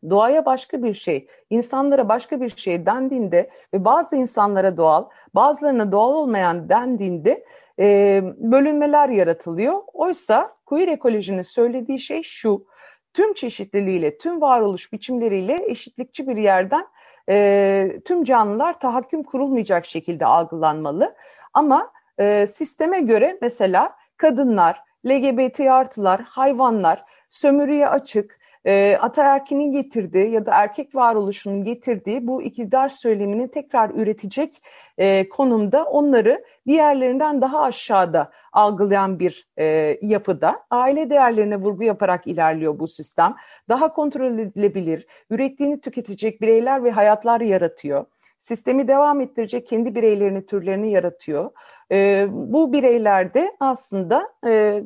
Doğaya 0.10 0.46
başka 0.46 0.84
bir 0.84 0.94
şey, 0.94 1.28
insanlara 1.50 2.10
başka 2.10 2.42
bir 2.42 2.50
şey 2.50 2.86
dendiğinde 2.86 3.50
ve 3.74 3.86
bazı 3.86 4.16
insanlara 4.16 4.78
doğal, 4.78 5.06
bazılarına 5.36 5.92
doğal 5.92 6.14
olmayan 6.14 6.70
dendiğinde 6.70 7.46
e, 7.80 8.22
bölünmeler 8.38 9.10
yaratılıyor. 9.10 9.80
Oysa 9.94 10.52
queer 10.66 10.88
ekolojinin 10.88 11.42
söylediği 11.42 12.00
şey 12.00 12.24
şu, 12.24 12.66
tüm 13.14 13.34
çeşitliliğiyle, 13.34 14.18
tüm 14.18 14.42
varoluş 14.42 14.94
biçimleriyle 14.94 15.66
eşitlikçi 15.66 16.28
bir 16.28 16.38
yerden 16.38 16.86
e, 17.30 18.00
tüm 18.06 18.24
canlılar 18.24 18.80
tahakküm 18.80 19.24
kurulmayacak 19.24 19.86
şekilde 19.86 20.26
algılanmalı. 20.26 21.16
Ama 21.54 21.92
e, 22.20 22.48
sisteme 22.48 23.02
göre 23.02 23.38
mesela 23.42 23.96
kadınlar, 24.18 24.82
LGBT 25.08 25.60
artılar, 25.60 26.22
hayvanlar 26.22 27.04
sömürüye 27.30 27.88
açık, 27.88 28.40
e, 28.66 28.97
ataerkinin 28.97 29.72
getirdiği 29.72 30.30
ya 30.30 30.45
da 30.45 30.51
erkek 30.53 30.95
varoluşunun 30.95 31.64
getirdiği 31.64 32.28
bu 32.28 32.43
iktidar 32.43 32.89
söylemini 32.89 33.51
tekrar 33.51 33.89
üretecek 33.89 34.55
e, 34.97 35.30
konumda 35.30 35.84
onları 35.84 36.43
diğerlerinden 36.68 37.41
daha 37.41 37.62
aşağıda 37.62 38.32
algılayan 38.53 39.20
bir 39.20 39.47
e, 39.60 39.97
yapıda 40.01 40.64
aile 40.70 41.10
değerlerine 41.10 41.57
vurgu 41.57 41.84
yaparak 41.84 42.28
ilerliyor 42.28 42.80
bu 42.80 42.88
sistem. 42.88 43.36
Daha 43.70 43.93
kontrol 43.93 44.39
edilebilir, 44.39 45.07
ürettiğini 45.30 45.82
tüketecek 45.82 46.41
bireyler 46.41 46.84
ve 46.84 46.91
hayatlar 46.91 47.41
yaratıyor. 47.41 48.05
Sistemi 48.38 48.88
devam 48.88 49.22
ettirecek 49.22 49.68
kendi 49.68 49.95
bireylerini, 49.95 50.45
türlerini 50.45 50.91
yaratıyor. 50.91 51.51
E, 51.91 52.28
bu 52.32 52.74
bireylerde 52.74 53.51
aslında 53.60 54.30
e, 54.47 54.84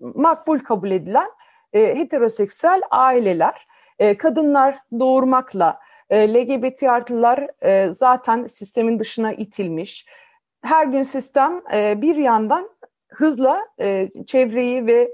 makbul 0.00 0.58
kabul 0.58 0.90
edilen 0.90 1.28
e, 1.74 1.98
heteroseksüel 1.98 2.82
aileler, 2.90 3.66
e, 3.98 4.16
kadınlar 4.16 4.78
doğurmakla, 5.00 5.80
e, 6.10 6.34
LGBT 6.34 6.82
artılar 6.82 7.48
e, 7.62 7.88
zaten 7.92 8.46
sistemin 8.46 8.98
dışına 8.98 9.32
itilmiş. 9.32 10.06
Her 10.62 10.86
gün 10.86 11.02
sistem 11.02 11.62
e, 11.74 12.02
bir 12.02 12.16
yandan 12.16 12.70
hızla 13.08 13.60
e, 13.80 14.08
çevreyi 14.26 14.86
ve 14.86 15.12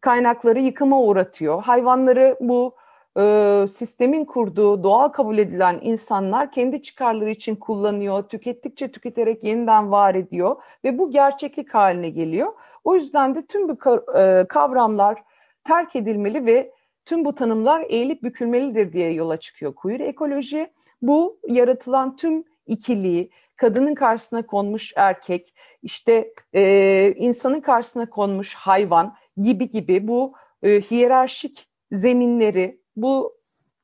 kaynakları 0.00 0.60
yıkıma 0.60 1.00
uğratıyor. 1.00 1.62
Hayvanları 1.62 2.36
bu 2.40 2.76
e, 3.18 3.66
sistemin 3.70 4.24
kurduğu 4.24 4.82
doğal 4.82 5.08
kabul 5.08 5.38
edilen 5.38 5.78
insanlar 5.82 6.52
kendi 6.52 6.82
çıkarları 6.82 7.30
için 7.30 7.56
kullanıyor, 7.56 8.22
tükettikçe 8.22 8.92
tüketerek 8.92 9.44
yeniden 9.44 9.90
var 9.90 10.14
ediyor 10.14 10.56
ve 10.84 10.98
bu 10.98 11.10
gerçeklik 11.10 11.74
haline 11.74 12.10
geliyor. 12.10 12.52
O 12.84 12.94
yüzden 12.94 13.34
de 13.34 13.46
tüm 13.46 13.68
bu 13.68 13.76
e, 14.18 14.44
kavramlar 14.48 15.22
terk 15.70 15.96
edilmeli 15.96 16.46
ve 16.46 16.72
tüm 17.04 17.24
bu 17.24 17.34
tanımlar 17.34 17.84
eğilip 17.88 18.22
bükülmelidir 18.22 18.92
diye 18.92 19.12
yola 19.12 19.36
çıkıyor 19.36 19.74
queer 19.74 20.00
ekoloji. 20.00 20.72
Bu 21.02 21.40
yaratılan 21.48 22.16
tüm 22.16 22.44
ikiliği, 22.66 23.30
kadının 23.56 23.94
karşısına 23.94 24.46
konmuş 24.46 24.92
erkek, 24.96 25.54
işte 25.82 26.32
e, 26.52 27.14
insanın 27.16 27.60
karşısına 27.60 28.10
konmuş 28.10 28.54
hayvan 28.54 29.14
gibi 29.36 29.70
gibi 29.70 30.08
bu 30.08 30.32
e, 30.62 30.80
hiyerarşik 30.80 31.68
zeminleri, 31.92 32.80
bu 32.96 33.36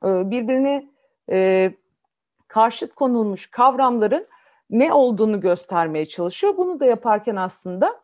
e, 0.04 0.30
birbirine 0.30 0.88
e, 1.30 1.70
karşıt 2.48 2.94
konulmuş 2.94 3.46
kavramların 3.46 4.26
ne 4.70 4.92
olduğunu 4.92 5.40
göstermeye 5.40 6.06
çalışıyor. 6.06 6.56
Bunu 6.56 6.80
da 6.80 6.86
yaparken 6.86 7.36
aslında 7.36 8.00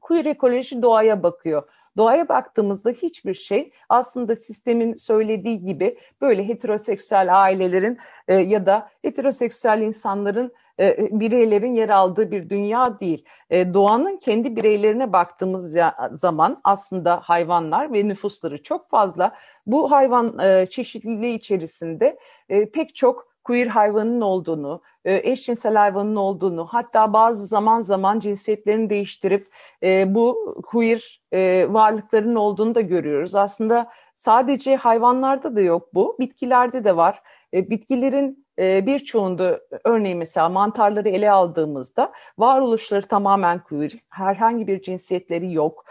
queer 0.00 0.24
ekoloji 0.24 0.82
doğaya 0.82 1.22
bakıyor. 1.22 1.62
Doğaya 1.96 2.28
baktığımızda 2.28 2.90
hiçbir 2.90 3.34
şey 3.34 3.72
aslında 3.88 4.36
sistemin 4.36 4.94
söylediği 4.94 5.64
gibi 5.64 5.98
böyle 6.20 6.48
heteroseksüel 6.48 7.42
ailelerin 7.42 7.98
e, 8.28 8.34
ya 8.34 8.66
da 8.66 8.90
heteroseksüel 9.02 9.80
insanların 9.80 10.52
e, 10.80 11.08
bireylerin 11.20 11.74
yer 11.74 11.88
aldığı 11.88 12.30
bir 12.30 12.50
dünya 12.50 13.00
değil. 13.00 13.24
E, 13.50 13.74
doğanın 13.74 14.16
kendi 14.16 14.56
bireylerine 14.56 15.12
baktığımız 15.12 15.76
zaman 16.12 16.60
aslında 16.64 17.20
hayvanlar 17.24 17.92
ve 17.92 18.08
nüfusları 18.08 18.62
çok 18.62 18.90
fazla. 18.90 19.34
Bu 19.66 19.90
hayvan 19.90 20.38
e, 20.38 20.66
çeşitliliği 20.66 21.38
içerisinde 21.38 22.18
e, 22.48 22.70
pek 22.70 22.94
çok 22.94 23.32
queer 23.44 23.66
hayvanın 23.66 24.20
olduğunu, 24.20 24.82
e, 25.04 25.30
eşcinsel 25.30 25.74
hayvanın 25.74 26.16
olduğunu, 26.16 26.66
hatta 26.66 27.12
bazı 27.12 27.46
zaman 27.46 27.80
zaman 27.80 28.18
cinsiyetlerini 28.18 28.90
değiştirip 28.90 29.46
e, 29.82 30.14
bu 30.14 30.54
queer 30.66 31.20
e, 31.32 31.66
varlıkların 31.72 32.34
olduğunu 32.34 32.74
da 32.74 32.80
görüyoruz. 32.80 33.34
Aslında 33.34 33.90
sadece 34.16 34.76
hayvanlarda 34.76 35.56
da 35.56 35.60
yok 35.60 35.94
bu, 35.94 36.16
bitkilerde 36.20 36.84
de 36.84 36.96
var. 36.96 37.22
Bitkilerin 37.52 38.46
birçoğunda 38.58 39.60
örneğin 39.84 40.18
mesela 40.18 40.48
mantarları 40.48 41.08
ele 41.08 41.30
aldığımızda 41.30 42.12
varoluşları 42.38 43.06
tamamen 43.06 43.58
queer, 43.58 43.92
herhangi 44.10 44.66
bir 44.66 44.82
cinsiyetleri 44.82 45.52
yok 45.52 45.84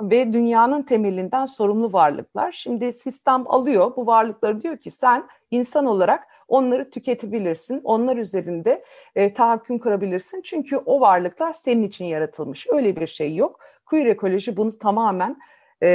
ve 0.00 0.32
dünyanın 0.32 0.82
temelinden 0.82 1.44
sorumlu 1.44 1.92
varlıklar. 1.92 2.52
Şimdi 2.52 2.92
sistem 2.92 3.44
alıyor 3.46 3.96
bu 3.96 4.06
varlıkları 4.06 4.62
diyor 4.62 4.76
ki 4.76 4.90
sen 4.90 5.28
insan 5.50 5.86
olarak 5.86 6.28
onları 6.48 6.90
tüketebilirsin. 6.90 7.80
Onlar 7.84 8.16
üzerinde 8.16 8.84
e, 9.14 9.34
tahakküm 9.34 9.78
kurabilirsin. 9.78 10.42
Çünkü 10.42 10.76
o 10.76 11.00
varlıklar 11.00 11.52
senin 11.52 11.82
için 11.82 12.04
yaratılmış. 12.04 12.66
Öyle 12.70 12.96
bir 12.96 13.06
şey 13.06 13.36
yok. 13.36 13.60
Queer 13.86 14.06
ekoloji 14.06 14.56
bunu 14.56 14.78
tamamen 14.78 15.38
e, 15.82 15.88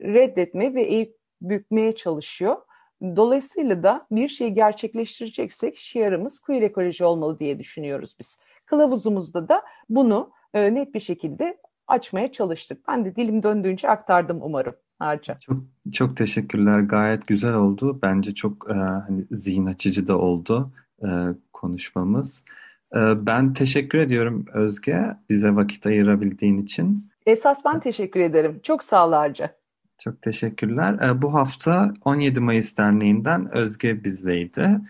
reddetmeye 0.00 0.74
ve 0.74 0.82
eğip 0.82 1.16
bükmeye 1.42 1.94
çalışıyor. 1.94 2.56
Dolayısıyla 3.16 3.82
da 3.82 4.06
bir 4.10 4.28
şeyi 4.28 4.54
gerçekleştireceksek 4.54 5.76
şiarımız 5.76 6.40
queer 6.40 6.62
ekoloji 6.62 7.04
olmalı 7.04 7.38
diye 7.38 7.58
düşünüyoruz 7.58 8.16
biz. 8.18 8.38
Kılavuzumuzda 8.66 9.48
da 9.48 9.62
bunu 9.88 10.30
e, 10.54 10.74
net 10.74 10.94
bir 10.94 11.00
şekilde 11.00 11.58
açmaya 11.86 12.32
çalıştık. 12.32 12.88
Ben 12.88 13.04
de 13.04 13.16
dilim 13.16 13.42
döndüğünce 13.42 13.88
aktardım 13.88 14.38
umarım. 14.42 14.74
Harca. 14.98 15.38
Çok 15.40 15.56
çok 15.92 16.16
teşekkürler. 16.16 16.80
Gayet 16.80 17.26
güzel 17.26 17.54
oldu. 17.54 17.98
Bence 18.02 18.34
çok 18.34 18.70
e, 18.70 18.74
hani 18.74 19.24
zihin 19.30 19.66
açıcı 19.66 20.06
da 20.06 20.18
oldu 20.18 20.70
e, 21.02 21.08
konuşmamız. 21.52 22.44
E, 22.94 23.26
ben 23.26 23.52
teşekkür 23.52 23.98
ediyorum 23.98 24.46
Özge 24.52 25.16
bize 25.30 25.54
vakit 25.54 25.86
ayırabildiğin 25.86 26.62
için. 26.62 27.10
Esas 27.26 27.64
ben 27.64 27.80
teşekkür 27.80 28.20
ederim. 28.20 28.60
Çok 28.62 28.84
sağ 28.84 29.08
ol 29.08 29.12
Harca. 29.12 29.56
Çok 29.98 30.22
teşekkürler. 30.22 31.08
E, 31.08 31.22
bu 31.22 31.34
hafta 31.34 31.94
17 32.04 32.40
Mayıs 32.40 32.78
Derneği'nden 32.78 33.54
Özge 33.56 34.04
bizdeydi. 34.04 34.80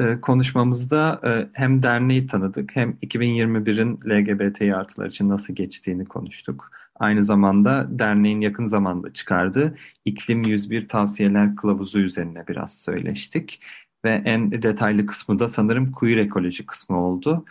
E, 0.00 0.20
konuşmamızda 0.20 1.20
e, 1.24 1.48
hem 1.52 1.82
derneği 1.82 2.26
tanıdık 2.26 2.76
hem 2.76 2.90
2021'in 2.90 4.00
LGBTİ 4.06 4.74
artılar 4.74 5.06
için 5.06 5.28
nasıl 5.28 5.54
geçtiğini 5.54 6.04
konuştuk. 6.04 6.70
Aynı 6.98 7.22
zamanda 7.22 7.86
derneğin 7.98 8.40
yakın 8.40 8.64
zamanda 8.64 9.12
çıkardığı 9.12 9.76
İklim 10.04 10.42
101 10.42 10.88
Tavsiyeler 10.88 11.56
Kılavuzu 11.56 12.00
üzerine 12.00 12.48
biraz 12.48 12.78
söyleştik. 12.78 13.60
Ve 14.04 14.22
en 14.24 14.62
detaylı 14.62 15.06
kısmı 15.06 15.38
da 15.38 15.48
sanırım 15.48 15.92
queer 15.92 16.16
ekoloji 16.16 16.66
kısmı 16.66 17.04
oldu. 17.04 17.44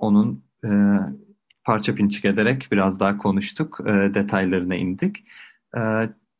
Onun 0.00 0.44
parça 1.64 1.94
pinçik 1.94 2.24
ederek 2.24 2.68
biraz 2.72 3.00
daha 3.00 3.18
konuştuk, 3.18 3.80
detaylarına 3.86 4.74
indik. 4.74 5.24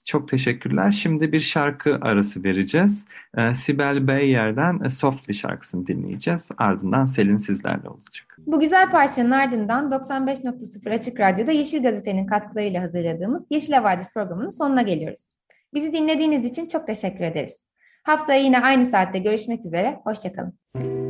Çok 0.05 0.29
teşekkürler. 0.29 0.93
Şimdi 0.93 1.33
bir 1.33 1.41
şarkı 1.41 1.99
arası 2.03 2.45
vereceğiz. 2.45 3.07
Ee, 3.39 3.55
Sibel 3.55 4.09
Beyyer'den 4.09 4.89
Softly 4.89 5.35
şarkısını 5.35 5.87
dinleyeceğiz. 5.87 6.51
Ardından 6.59 7.05
Selin 7.05 7.37
sizlerle 7.37 7.89
olacak. 7.89 8.37
Bu 8.47 8.61
güzel 8.61 8.91
parçanın 8.91 9.31
ardından 9.31 9.91
95.0 9.91 10.95
Açık 10.95 11.21
Radyo'da 11.21 11.53
Yeşil 11.53 11.83
Gazete'nin 11.83 12.27
katkılarıyla 12.27 12.83
hazırladığımız 12.83 13.47
Yeşil 13.51 13.73
Havadis 13.73 14.13
programının 14.13 14.51
sonuna 14.51 14.83
geliyoruz. 14.83 15.31
Bizi 15.75 15.93
dinlediğiniz 15.93 16.45
için 16.45 16.69
çok 16.69 16.87
teşekkür 16.87 17.25
ederiz. 17.25 17.57
Haftaya 18.03 18.41
yine 18.41 18.61
aynı 18.61 18.85
saatte 18.85 19.19
görüşmek 19.19 19.65
üzere. 19.65 20.01
Hoşçakalın. 20.05 21.10